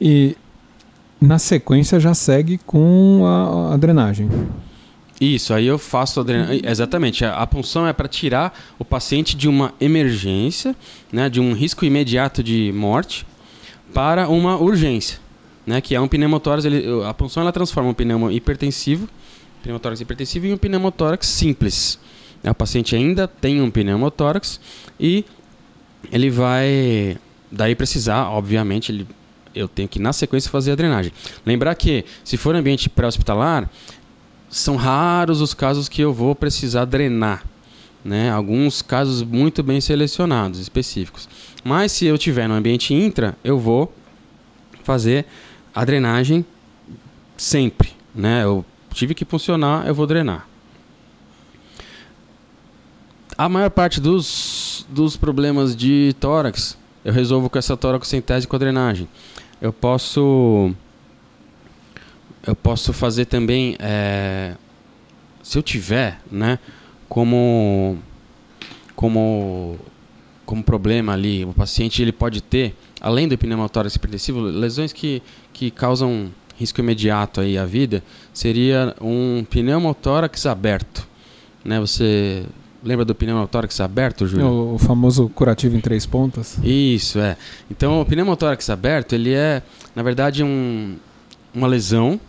E 0.00 0.36
na 1.20 1.38
sequência 1.38 2.00
já 2.00 2.14
segue 2.14 2.58
com 2.58 3.22
a, 3.24 3.74
a 3.74 3.76
drenagem. 3.76 4.28
Isso, 5.20 5.52
aí 5.52 5.66
eu 5.66 5.78
faço 5.78 6.20
a 6.20 6.22
drenagem. 6.22 6.62
Exatamente, 6.64 7.24
a, 7.24 7.34
a 7.34 7.46
punção 7.46 7.86
é 7.86 7.92
para 7.92 8.08
tirar 8.08 8.58
o 8.78 8.84
paciente 8.84 9.36
de 9.36 9.48
uma 9.48 9.74
emergência, 9.78 10.74
né, 11.12 11.28
de 11.28 11.38
um 11.40 11.52
risco 11.52 11.84
imediato 11.84 12.42
de 12.42 12.72
morte, 12.72 13.26
para 13.92 14.28
uma 14.28 14.56
urgência, 14.56 15.18
né, 15.66 15.80
que 15.80 15.94
é 15.94 16.00
um 16.00 16.08
pneumotórax. 16.08 16.64
Ele, 16.64 16.84
a 17.04 17.12
punção 17.12 17.42
ela 17.42 17.52
transforma 17.52 17.90
um 17.90 17.94
pneumo 17.94 18.30
hipertensivo, 18.30 19.06
pneumotórax 19.62 20.00
hipertensivo, 20.00 20.46
em 20.46 20.54
um 20.54 20.56
pneumotórax 20.56 21.26
simples. 21.26 21.98
O 22.42 22.54
paciente 22.54 22.96
ainda 22.96 23.28
tem 23.28 23.60
um 23.60 23.70
pneumotórax 23.70 24.58
e 24.98 25.26
ele 26.10 26.30
vai 26.30 27.18
daí 27.50 27.74
precisar, 27.74 28.30
obviamente, 28.30 28.90
ele, 28.90 29.06
eu 29.54 29.68
tenho 29.68 29.88
que 29.88 29.98
na 29.98 30.14
sequência 30.14 30.50
fazer 30.50 30.72
a 30.72 30.74
drenagem. 30.74 31.12
Lembrar 31.44 31.74
que 31.74 32.04
se 32.24 32.38
for 32.38 32.54
ambiente 32.54 32.88
pré-hospitalar, 32.88 33.68
são 34.50 34.76
raros 34.76 35.40
os 35.40 35.54
casos 35.54 35.88
que 35.88 36.02
eu 36.02 36.12
vou 36.12 36.34
precisar 36.34 36.84
drenar. 36.84 37.44
Né? 38.04 38.30
Alguns 38.30 38.82
casos 38.82 39.22
muito 39.22 39.62
bem 39.62 39.80
selecionados, 39.80 40.58
específicos. 40.58 41.28
Mas 41.64 41.92
se 41.92 42.04
eu 42.06 42.18
tiver 42.18 42.48
no 42.48 42.54
ambiente 42.54 42.92
intra, 42.92 43.36
eu 43.44 43.58
vou 43.58 43.92
fazer 44.82 45.24
a 45.74 45.84
drenagem 45.84 46.44
sempre. 47.36 47.92
Né? 48.14 48.42
Eu 48.44 48.64
tive 48.92 49.14
que 49.14 49.24
funcionar, 49.24 49.86
eu 49.86 49.94
vou 49.94 50.06
drenar. 50.06 50.46
A 53.38 53.48
maior 53.48 53.70
parte 53.70 54.00
dos, 54.00 54.84
dos 54.90 55.16
problemas 55.16 55.74
de 55.74 56.14
tórax 56.20 56.76
eu 57.04 57.12
resolvo 57.12 57.48
com 57.48 57.58
essa 57.58 57.76
tórax-centese 57.76 58.46
com 58.46 58.56
a 58.56 58.58
drenagem. 58.58 59.08
Eu 59.60 59.72
posso 59.72 60.74
eu 62.46 62.56
posso 62.56 62.92
fazer 62.92 63.26
também, 63.26 63.76
é, 63.78 64.54
se 65.42 65.58
eu 65.58 65.62
tiver, 65.62 66.20
né, 66.30 66.58
como, 67.08 67.98
como, 68.94 69.76
como 70.46 70.62
problema 70.62 71.12
ali, 71.12 71.44
o 71.44 71.52
paciente 71.52 72.00
ele 72.00 72.12
pode 72.12 72.40
ter, 72.40 72.74
além 73.00 73.28
do 73.28 73.36
pneumotórax 73.36 73.94
hipertensivo, 73.94 74.40
lesões 74.40 74.92
que, 74.92 75.22
que 75.52 75.70
causam 75.70 76.30
risco 76.56 76.80
imediato 76.80 77.40
aí 77.40 77.56
à 77.56 77.64
vida, 77.64 78.02
seria 78.32 78.94
um 79.00 79.44
pneumotórax 79.48 80.46
aberto. 80.46 81.06
né? 81.64 81.80
Você 81.80 82.44
lembra 82.82 83.04
do 83.04 83.14
pneumotórax 83.14 83.80
aberto, 83.80 84.26
Júlio? 84.26 84.74
O, 84.74 84.78
famoso 84.78 85.28
curativo 85.30 85.76
em 85.76 85.80
três 85.80 86.06
pontas. 86.06 86.58
Isso, 86.62 87.18
é. 87.18 87.36
Então, 87.70 88.00
o 88.00 88.04
pneumotórax 88.04 88.68
aberto, 88.70 89.14
ele 89.14 89.32
é, 89.32 89.62
na 89.94 90.02
verdade, 90.02 90.44
um, 90.44 90.96
uma 91.54 91.66
lesão 91.66 92.20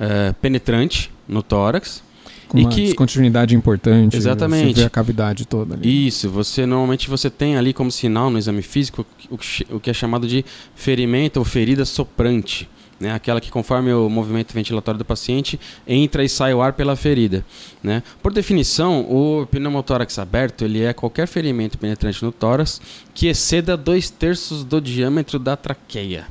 é, 0.00 0.32
penetrante 0.40 1.10
no 1.28 1.42
tórax. 1.42 2.02
Com 2.48 2.58
E 2.58 2.62
uma 2.62 2.70
que- 2.70 2.86
descontinuidade 2.86 3.54
importante. 3.54 4.16
Exatamente. 4.16 4.74
Você 4.74 4.80
vê 4.80 4.86
a 4.86 4.90
cavidade 4.90 5.46
toda 5.46 5.74
ali. 5.76 6.08
Isso, 6.08 6.28
você 6.28 6.66
normalmente 6.66 7.08
você 7.08 7.30
tem 7.30 7.56
ali 7.56 7.72
como 7.72 7.92
sinal 7.92 8.28
no 8.28 8.36
exame 8.38 8.60
físico 8.62 9.06
o 9.30 9.36
o 9.76 9.78
que 9.78 9.88
é 9.88 9.92
chamado 9.94 10.26
de 10.26 10.44
ferimento 10.74 11.36
ou 11.36 11.44
ferida 11.44 11.84
soprante, 11.84 12.68
né? 12.98 13.12
Aquela 13.12 13.40
que 13.40 13.52
conforme 13.52 13.92
o 13.92 14.08
movimento 14.08 14.52
ventilatório 14.52 14.98
do 14.98 15.04
paciente 15.04 15.60
entra 15.86 16.24
e 16.24 16.28
sai 16.28 16.52
o 16.52 16.60
ar 16.60 16.72
pela 16.72 16.96
ferida, 16.96 17.44
né? 17.84 18.02
Por 18.20 18.32
definição, 18.32 19.02
o 19.02 19.46
pneumotórax 19.46 20.18
aberto 20.18 20.64
ele 20.64 20.82
é 20.82 20.92
qualquer 20.92 21.28
ferimento 21.28 21.78
penetrante 21.78 22.20
no 22.24 22.32
tórax 22.32 22.80
que 23.14 23.28
exceda 23.28 23.76
dois 23.76 24.10
terços 24.10 24.64
do 24.64 24.80
diâmetro 24.80 25.38
da 25.38 25.56
traqueia 25.56 26.26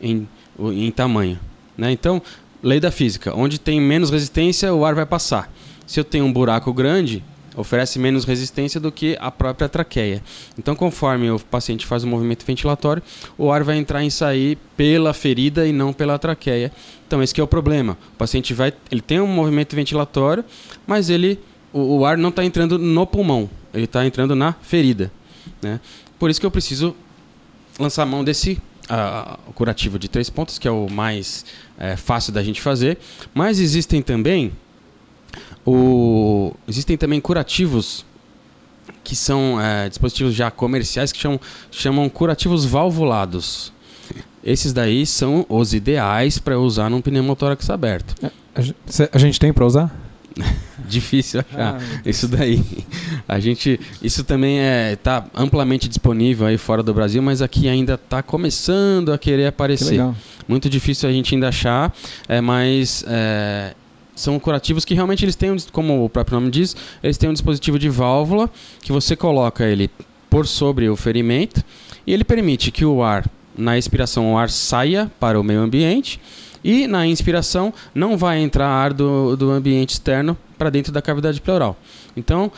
em, 0.00 0.26
em 0.58 0.90
tamanho, 0.90 1.38
né? 1.78 1.92
Então, 1.92 2.20
lei 2.62 2.78
da 2.78 2.90
física, 2.90 3.34
onde 3.34 3.58
tem 3.58 3.80
menos 3.80 4.10
resistência 4.10 4.72
o 4.72 4.84
ar 4.84 4.94
vai 4.94 5.06
passar. 5.06 5.52
Se 5.86 5.98
eu 5.98 6.04
tenho 6.04 6.24
um 6.24 6.32
buraco 6.32 6.72
grande, 6.72 7.22
oferece 7.56 7.98
menos 7.98 8.24
resistência 8.24 8.80
do 8.80 8.90
que 8.90 9.16
a 9.20 9.30
própria 9.30 9.68
traqueia. 9.68 10.22
Então, 10.58 10.74
conforme 10.74 11.30
o 11.30 11.38
paciente 11.38 11.86
faz 11.86 12.04
o 12.04 12.06
movimento 12.06 12.44
ventilatório, 12.46 13.02
o 13.36 13.50
ar 13.50 13.62
vai 13.62 13.76
entrar 13.76 14.04
e 14.04 14.10
sair 14.10 14.56
pela 14.76 15.12
ferida 15.12 15.66
e 15.66 15.72
não 15.72 15.92
pela 15.92 16.18
traqueia. 16.18 16.72
Então, 17.06 17.22
esse 17.22 17.38
é 17.38 17.42
o 17.42 17.46
problema. 17.46 17.98
O 18.14 18.16
paciente 18.16 18.54
vai, 18.54 18.72
ele 18.90 19.00
tem 19.00 19.20
um 19.20 19.26
movimento 19.26 19.74
ventilatório, 19.74 20.44
mas 20.86 21.10
ele, 21.10 21.38
o, 21.72 21.98
o 21.98 22.06
ar 22.06 22.16
não 22.16 22.30
está 22.30 22.44
entrando 22.44 22.78
no 22.78 23.06
pulmão, 23.06 23.50
ele 23.74 23.84
está 23.84 24.06
entrando 24.06 24.34
na 24.34 24.52
ferida. 24.62 25.12
Né? 25.60 25.80
Por 26.18 26.30
isso 26.30 26.40
que 26.40 26.46
eu 26.46 26.50
preciso 26.50 26.94
lançar 27.78 28.06
mão 28.06 28.22
desse 28.24 28.60
o 29.48 29.52
curativo 29.52 29.98
de 29.98 30.08
três 30.08 30.28
pontos, 30.28 30.58
que 30.58 30.66
é 30.66 30.70
o 30.70 30.88
mais 30.90 31.44
eh, 31.78 31.96
fácil 31.96 32.32
da 32.32 32.42
gente 32.42 32.60
fazer. 32.60 32.98
Mas 33.34 33.58
existem 33.60 34.02
também 34.02 34.52
o, 35.66 36.52
existem 36.68 36.96
também 36.96 37.20
curativos 37.20 38.04
que 39.04 39.14
são 39.16 39.60
eh, 39.60 39.88
dispositivos 39.88 40.34
já 40.34 40.50
comerciais 40.50 41.12
que 41.12 41.18
chamam, 41.18 41.40
chamam 41.70 42.08
curativos 42.08 42.64
valvulados. 42.64 43.72
Esses 44.44 44.72
daí 44.72 45.06
são 45.06 45.46
os 45.48 45.72
ideais 45.72 46.38
para 46.38 46.58
usar 46.58 46.90
num 46.90 47.00
pneumotórax 47.00 47.70
aberto. 47.70 48.14
Cê- 48.86 49.08
a 49.12 49.18
gente 49.18 49.38
tem 49.38 49.52
pra 49.52 49.64
usar? 49.64 49.94
Difícil 50.88 51.40
achar. 51.40 51.78
Ah. 51.80 52.00
Isso 52.04 52.28
daí. 52.28 52.62
A 53.28 53.38
gente, 53.40 53.78
isso 54.02 54.24
também 54.24 54.60
é 54.60 54.96
tá 54.96 55.24
amplamente 55.34 55.88
disponível 55.88 56.46
aí 56.46 56.58
fora 56.58 56.82
do 56.82 56.92
Brasil, 56.92 57.22
mas 57.22 57.40
aqui 57.42 57.68
ainda 57.68 57.94
está 57.94 58.22
começando 58.22 59.12
a 59.12 59.18
querer 59.18 59.42
Que 59.42 59.48
aparecer. 59.48 59.90
legal. 59.92 60.16
Muito 60.48 60.68
difícil 60.68 61.08
a 61.08 61.12
gente 61.12 61.34
ainda 61.34 61.48
achar, 61.48 61.94
é, 62.28 62.40
mas 62.40 63.04
é, 63.06 63.74
são 64.14 64.38
curativos 64.38 64.84
que 64.84 64.94
realmente 64.94 65.24
eles 65.24 65.36
têm, 65.36 65.50
um 65.50 65.56
como 65.70 66.04
o 66.04 66.08
próprio 66.08 66.38
nome 66.38 66.50
diz, 66.50 66.76
eles 67.02 67.16
têm 67.16 67.30
um 67.30 67.32
dispositivo 67.32 67.78
de 67.78 67.88
válvula 67.88 68.50
que 68.82 68.92
você 68.92 69.14
coloca 69.14 69.64
ele 69.64 69.90
por 70.28 70.46
sobre 70.46 70.88
o 70.88 70.96
ferimento 70.96 71.62
e 72.06 72.12
ele 72.12 72.24
permite 72.24 72.70
que 72.70 72.84
o 72.84 73.02
ar, 73.02 73.24
na 73.56 73.78
expiração, 73.78 74.32
o 74.32 74.38
ar 74.38 74.50
saia 74.50 75.10
para 75.20 75.38
o 75.38 75.44
meio 75.44 75.60
ambiente 75.60 76.20
e 76.64 76.86
na 76.86 77.06
inspiração 77.06 77.72
não 77.94 78.16
vai 78.16 78.38
entrar 78.40 78.66
ar 78.68 78.92
do, 78.92 79.36
do 79.36 79.50
ambiente 79.50 79.90
externo 79.90 80.36
para 80.58 80.70
dentro 80.70 80.92
da 80.92 81.02
cavidade 81.02 81.40
pleural. 81.40 81.76
Então, 82.16 82.50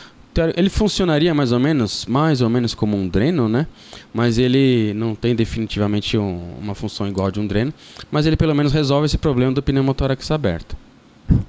ele 0.57 0.69
funcionaria 0.69 1.33
mais 1.33 1.51
ou 1.51 1.59
menos, 1.59 2.05
mais 2.05 2.41
ou 2.41 2.49
menos 2.49 2.73
como 2.75 2.97
um 2.97 3.07
dreno, 3.07 3.47
né? 3.47 3.65
Mas 4.13 4.37
ele 4.37 4.93
não 4.93 5.15
tem 5.15 5.33
definitivamente 5.33 6.17
um- 6.17 6.55
uma 6.61 6.75
função 6.75 7.07
igual 7.07 7.31
de 7.31 7.39
um 7.39 7.47
dreno, 7.47 7.73
mas 8.11 8.25
ele 8.25 8.35
pelo 8.35 8.53
menos 8.53 8.73
resolve 8.73 9.05
esse 9.05 9.17
problema 9.17 9.53
do 9.53 9.63
pneumotórax 9.63 10.29
aberto. 10.31 10.75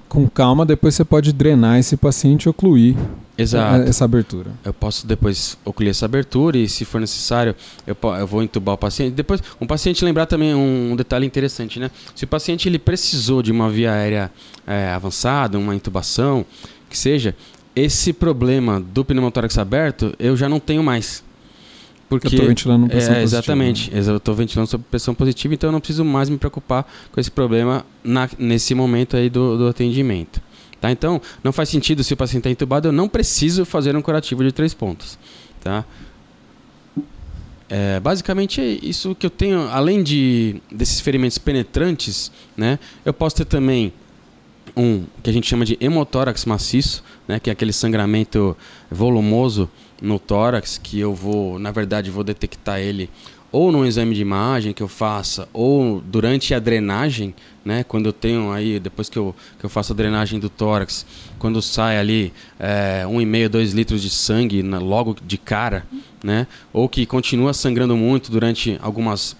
Com 0.08 0.28
calma, 0.28 0.64
depois 0.64 0.94
você 0.94 1.04
pode 1.04 1.32
drenar 1.32 1.78
esse 1.78 1.96
paciente 1.96 2.44
e 2.44 2.48
ocluir 2.48 2.96
Exato. 3.36 3.82
a- 3.82 3.84
essa 3.88 4.04
abertura. 4.04 4.50
Eu 4.64 4.72
posso 4.72 5.06
depois 5.06 5.58
ocluir 5.64 5.90
essa 5.90 6.06
abertura 6.06 6.56
e, 6.56 6.68
se 6.68 6.84
for 6.84 7.00
necessário, 7.00 7.54
eu, 7.86 7.96
eu 8.18 8.26
vou 8.26 8.42
entubar 8.42 8.74
o 8.74 8.78
paciente. 8.78 9.12
Depois, 9.12 9.42
um 9.60 9.66
paciente 9.66 10.02
lembrar 10.04 10.24
também 10.26 10.54
um, 10.54 10.96
detalhe 10.96 11.26
interessante, 11.26 11.78
né? 11.78 11.90
Se 12.14 12.24
o 12.24 12.28
paciente 12.28 12.68
ele 12.68 12.78
precisou 12.78 13.42
de 13.42 13.52
uma 13.52 13.68
via 13.68 13.92
aérea 13.92 14.32
é, 14.66 14.88
avançada, 14.88 15.58
uma 15.58 15.74
intubação, 15.74 16.46
que 16.88 16.96
seja, 16.96 17.34
esse 17.74 18.12
problema 18.14 18.80
do 18.80 19.04
pneumotórax 19.04 19.58
aberto 19.58 20.14
eu 20.18 20.34
já 20.36 20.48
não 20.48 20.58
tenho 20.58 20.82
mais. 20.82 21.22
Porque 22.08 22.28
eu 22.28 22.30
estou 22.30 22.46
ventilando 22.46 22.86
pressão 22.86 23.14
é, 23.14 23.20
positiva. 23.20 23.38
exatamente. 23.40 23.94
Exa- 23.94 24.12
Eu 24.12 24.16
estou 24.18 24.34
ventilando 24.34 24.70
sob 24.70 24.84
pressão 24.90 25.14
positiva, 25.14 25.54
então 25.54 25.68
eu 25.68 25.72
não 25.72 25.80
preciso 25.80 26.04
mais 26.04 26.28
me 26.28 26.38
preocupar 26.38 26.86
com 27.10 27.18
esse 27.20 27.30
problema 27.30 27.84
na- 28.04 28.30
nesse 28.38 28.74
momento 28.74 29.16
aí 29.16 29.28
do, 29.28 29.58
do 29.58 29.66
atendimento. 29.68 30.40
Tá? 30.80 30.90
Então, 30.90 31.20
não 31.42 31.52
faz 31.52 31.68
sentido 31.68 32.04
se 32.04 32.14
o 32.14 32.16
paciente 32.16 32.42
está 32.42 32.50
entubado, 32.50 32.86
eu 32.88 32.92
não 32.92 33.08
preciso 33.08 33.64
fazer 33.64 33.96
um 33.96 34.02
curativo 34.02 34.44
de 34.44 34.52
três 34.52 34.72
pontos. 34.74 35.18
Tá? 35.60 35.84
É, 37.68 37.98
basicamente 37.98 38.60
é 38.60 38.64
isso 38.82 39.12
que 39.14 39.26
eu 39.26 39.30
tenho, 39.30 39.68
além 39.70 40.02
de 40.02 40.62
desses 40.70 41.00
ferimentos 41.00 41.36
penetrantes, 41.38 42.30
né, 42.56 42.78
eu 43.04 43.12
posso 43.12 43.34
ter 43.36 43.44
também 43.44 43.92
um 44.76 45.02
que 45.22 45.28
a 45.30 45.32
gente 45.32 45.48
chama 45.48 45.64
de 45.64 45.76
hemotórax 45.80 46.44
maciço, 46.44 47.02
né, 47.26 47.40
que 47.40 47.50
é 47.50 47.52
aquele 47.52 47.72
sangramento 47.72 48.56
volumoso 48.88 49.68
no 50.00 50.18
tórax 50.18 50.78
que 50.82 50.98
eu 51.00 51.14
vou, 51.14 51.58
na 51.58 51.70
verdade, 51.70 52.10
vou 52.10 52.22
detectar 52.24 52.78
ele 52.80 53.08
ou 53.52 53.70
num 53.72 53.86
exame 53.86 54.14
de 54.14 54.20
imagem 54.20 54.72
que 54.72 54.82
eu 54.82 54.88
faça 54.88 55.48
ou 55.52 56.00
durante 56.00 56.52
a 56.52 56.58
drenagem, 56.58 57.34
né, 57.64 57.84
quando 57.84 58.06
eu 58.06 58.12
tenho 58.12 58.50
aí 58.52 58.78
depois 58.78 59.08
que 59.08 59.16
eu, 59.18 59.34
que 59.58 59.64
eu 59.64 59.70
faço 59.70 59.92
a 59.92 59.96
drenagem 59.96 60.38
do 60.38 60.50
tórax, 60.50 61.06
quando 61.38 61.62
sai 61.62 61.96
ali 61.96 62.32
é, 62.58 63.04
1,5, 63.06 63.48
2 63.48 63.72
litros 63.72 64.02
de 64.02 64.10
sangue 64.10 64.62
na- 64.62 64.78
logo 64.78 65.16
de 65.24 65.38
cara, 65.38 65.86
né, 66.22 66.46
ou 66.72 66.88
que 66.88 67.06
continua 67.06 67.54
sangrando 67.54 67.96
muito 67.96 68.30
durante 68.30 68.78
algumas 68.82 69.36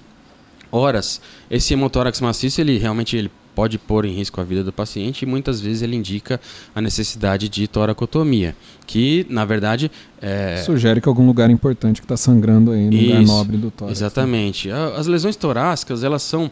horas, 0.71 1.21
esse 1.51 1.75
hemotórax 1.75 2.21
maciço 2.21 2.61
ele 2.61 2.79
realmente 2.79 3.17
ele 3.17 3.31
pode 3.57 3.79
pôr 3.79 4.05
em 4.05 4.13
risco 4.13 4.41
a 4.41 4.45
vida 4.45 4.63
do 4.63 4.73
paciente 4.73 5.23
e 5.23 5.27
muitas 5.27 5.61
vezes 5.61 5.81
ele 5.83 5.97
indica 5.97 6.39
a 6.75 6.81
necessidade 6.81 7.49
de 7.49 7.67
toracotomia, 7.67 8.55
que 8.87 9.27
na 9.31 9.45
verdade 9.47 9.91
é, 10.21 10.63
Sugere 10.65 11.01
que 11.01 11.09
algum 11.09 11.27
lugar 11.27 11.49
importante 11.51 12.01
que 12.01 12.05
está 12.05 12.17
sangrando 12.19 12.71
aí, 12.71 12.89
no 12.91 12.97
lugar 13.01 13.23
nobre 13.23 13.57
do 13.57 13.71
tórax. 13.71 13.99
né? 14.01 14.07
Exatamente. 14.07 14.71
A- 14.71 14.89
As 14.97 15.07
lesões 15.07 15.35
torácicas, 15.37 16.05
elas 16.05 16.23
são, 16.23 16.51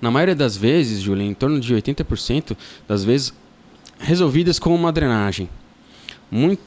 na 0.00 0.10
maioria 0.10 0.34
das 0.34 0.54
vezes, 0.56 1.00
Júlia, 1.00 1.24
em 1.24 1.32
torno 1.34 1.58
de 1.58 1.74
80% 1.74 2.54
das 2.86 3.02
vezes, 3.02 3.32
resolvidas 3.98 4.58
com 4.58 4.74
uma 4.74 4.92
drenagem. 4.92 5.48
Muito 6.30 6.60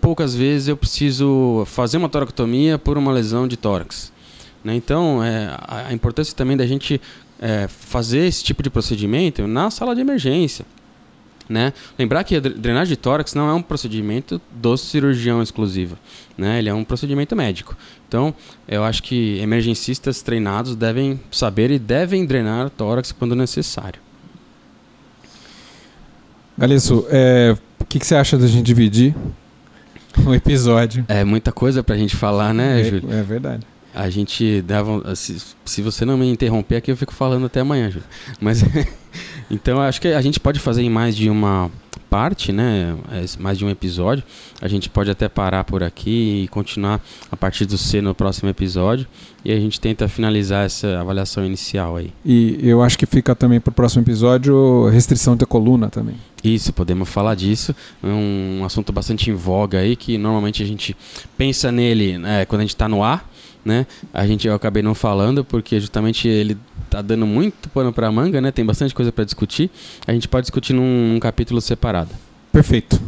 poucas 0.00 0.34
vezes 0.34 0.68
eu 0.68 0.76
preciso 0.76 1.64
fazer 1.66 1.96
uma 1.98 2.08
toracotomia 2.08 2.78
por 2.78 2.96
uma 2.96 3.12
lesão 3.12 3.46
de 3.48 3.56
tórax. 3.56 4.12
né? 4.64 4.74
Então, 4.74 5.22
é, 5.22 5.48
a, 5.58 5.88
a 5.88 5.92
importância 5.92 6.34
também 6.34 6.56
da 6.56 6.66
gente 6.66 7.00
é, 7.40 7.66
fazer 7.68 8.26
esse 8.26 8.44
tipo 8.44 8.62
de 8.62 8.70
procedimento 8.70 9.46
na 9.46 9.70
sala 9.70 9.94
de 9.94 10.00
emergência. 10.00 10.64
Né? 11.48 11.72
Lembrar 11.98 12.22
que 12.22 12.36
a 12.36 12.40
dre- 12.40 12.54
drenagem 12.54 12.90
de 12.90 12.96
tórax 12.96 13.34
não 13.34 13.48
é 13.50 13.52
um 13.54 13.60
procedimento 13.62 14.40
do 14.52 14.76
cirurgião 14.76 15.42
exclusivo, 15.42 15.96
né? 16.38 16.60
Ele 16.60 16.68
é 16.68 16.74
um 16.74 16.84
procedimento 16.84 17.34
médico. 17.34 17.76
Então, 18.06 18.32
eu 18.68 18.84
acho 18.84 19.02
que 19.02 19.36
emergencistas 19.40 20.22
treinados 20.22 20.76
devem 20.76 21.18
saber 21.28 21.72
e 21.72 21.78
devem 21.80 22.24
drenar 22.24 22.66
o 22.66 22.70
tórax 22.70 23.10
quando 23.10 23.34
necessário. 23.34 24.00
Galesso, 26.56 27.06
é, 27.08 27.56
o 27.80 27.84
que, 27.84 27.98
que 27.98 28.06
você 28.06 28.14
acha 28.14 28.36
da 28.36 28.46
gente 28.46 28.64
dividir 28.64 29.14
o 30.26 30.34
episódio? 30.34 31.04
É 31.08 31.24
muita 31.24 31.50
coisa 31.52 31.82
pra 31.82 31.96
gente 31.96 32.14
falar, 32.14 32.52
né, 32.52 32.84
Júlio? 32.84 33.12
é, 33.12 33.18
é 33.18 33.22
verdade. 33.22 33.66
A 33.94 34.08
gente 34.08 34.62
dava. 34.62 35.14
Se, 35.16 35.36
se 35.64 35.82
você 35.82 36.04
não 36.04 36.16
me 36.16 36.30
interromper 36.30 36.76
aqui, 36.76 36.90
eu 36.90 36.96
fico 36.96 37.12
falando 37.12 37.46
até 37.46 37.60
amanhã, 37.60 37.90
Júlio. 37.90 38.06
Mas. 38.40 38.62
então, 39.50 39.80
acho 39.80 40.00
que 40.00 40.08
a 40.08 40.20
gente 40.20 40.38
pode 40.38 40.60
fazer 40.60 40.82
em 40.82 40.90
mais 40.90 41.16
de 41.16 41.28
uma 41.28 41.70
parte, 42.10 42.52
né? 42.52 42.96
é, 43.12 43.24
Mais 43.38 43.56
de 43.56 43.64
um 43.64 43.70
episódio. 43.70 44.24
A 44.60 44.66
gente 44.66 44.90
pode 44.90 45.10
até 45.10 45.28
parar 45.28 45.64
por 45.64 45.82
aqui 45.82 46.42
e 46.44 46.48
continuar 46.48 47.00
a 47.30 47.36
partir 47.36 47.64
do 47.64 47.78
C 47.78 48.02
no 48.02 48.14
próximo 48.14 48.50
episódio. 48.50 49.06
E 49.44 49.52
a 49.52 49.56
gente 49.56 49.80
tenta 49.80 50.08
finalizar 50.08 50.66
essa 50.66 51.00
avaliação 51.00 51.46
inicial 51.46 51.96
aí. 51.96 52.12
E 52.24 52.58
eu 52.62 52.82
acho 52.82 52.98
que 52.98 53.06
fica 53.06 53.34
também 53.34 53.60
para 53.60 53.70
o 53.70 53.74
próximo 53.74 54.02
episódio 54.02 54.88
restrição 54.88 55.36
da 55.36 55.46
coluna 55.46 55.88
também. 55.88 56.16
Isso, 56.42 56.72
podemos 56.72 57.08
falar 57.08 57.34
disso. 57.34 57.74
É 58.02 58.06
um 58.06 58.62
assunto 58.64 58.92
bastante 58.92 59.30
em 59.30 59.34
voga 59.34 59.78
aí, 59.78 59.94
que 59.94 60.16
normalmente 60.16 60.62
a 60.62 60.66
gente 60.66 60.96
pensa 61.36 61.70
nele 61.70 62.18
né, 62.18 62.44
quando 62.46 62.60
a 62.60 62.64
gente 62.64 62.74
está 62.74 62.88
no 62.88 63.02
ar, 63.02 63.28
né? 63.64 63.86
A 64.12 64.26
gente 64.26 64.46
eu 64.46 64.54
acabei 64.54 64.82
não 64.82 64.94
falando 64.94 65.44
porque 65.44 65.78
justamente 65.78 66.26
ele 66.26 66.56
tá 66.88 67.02
dando 67.02 67.26
muito 67.26 67.68
pano 67.68 67.92
para 67.92 68.10
manga, 68.10 68.40
né? 68.40 68.50
Tem 68.50 68.64
bastante 68.64 68.94
coisa 68.94 69.12
para 69.12 69.24
discutir. 69.24 69.70
A 70.06 70.12
gente 70.12 70.26
pode 70.26 70.44
discutir 70.44 70.72
num, 70.72 71.12
num 71.12 71.20
capítulo 71.20 71.60
separado. 71.60 72.10
Perfeito. 72.50 73.00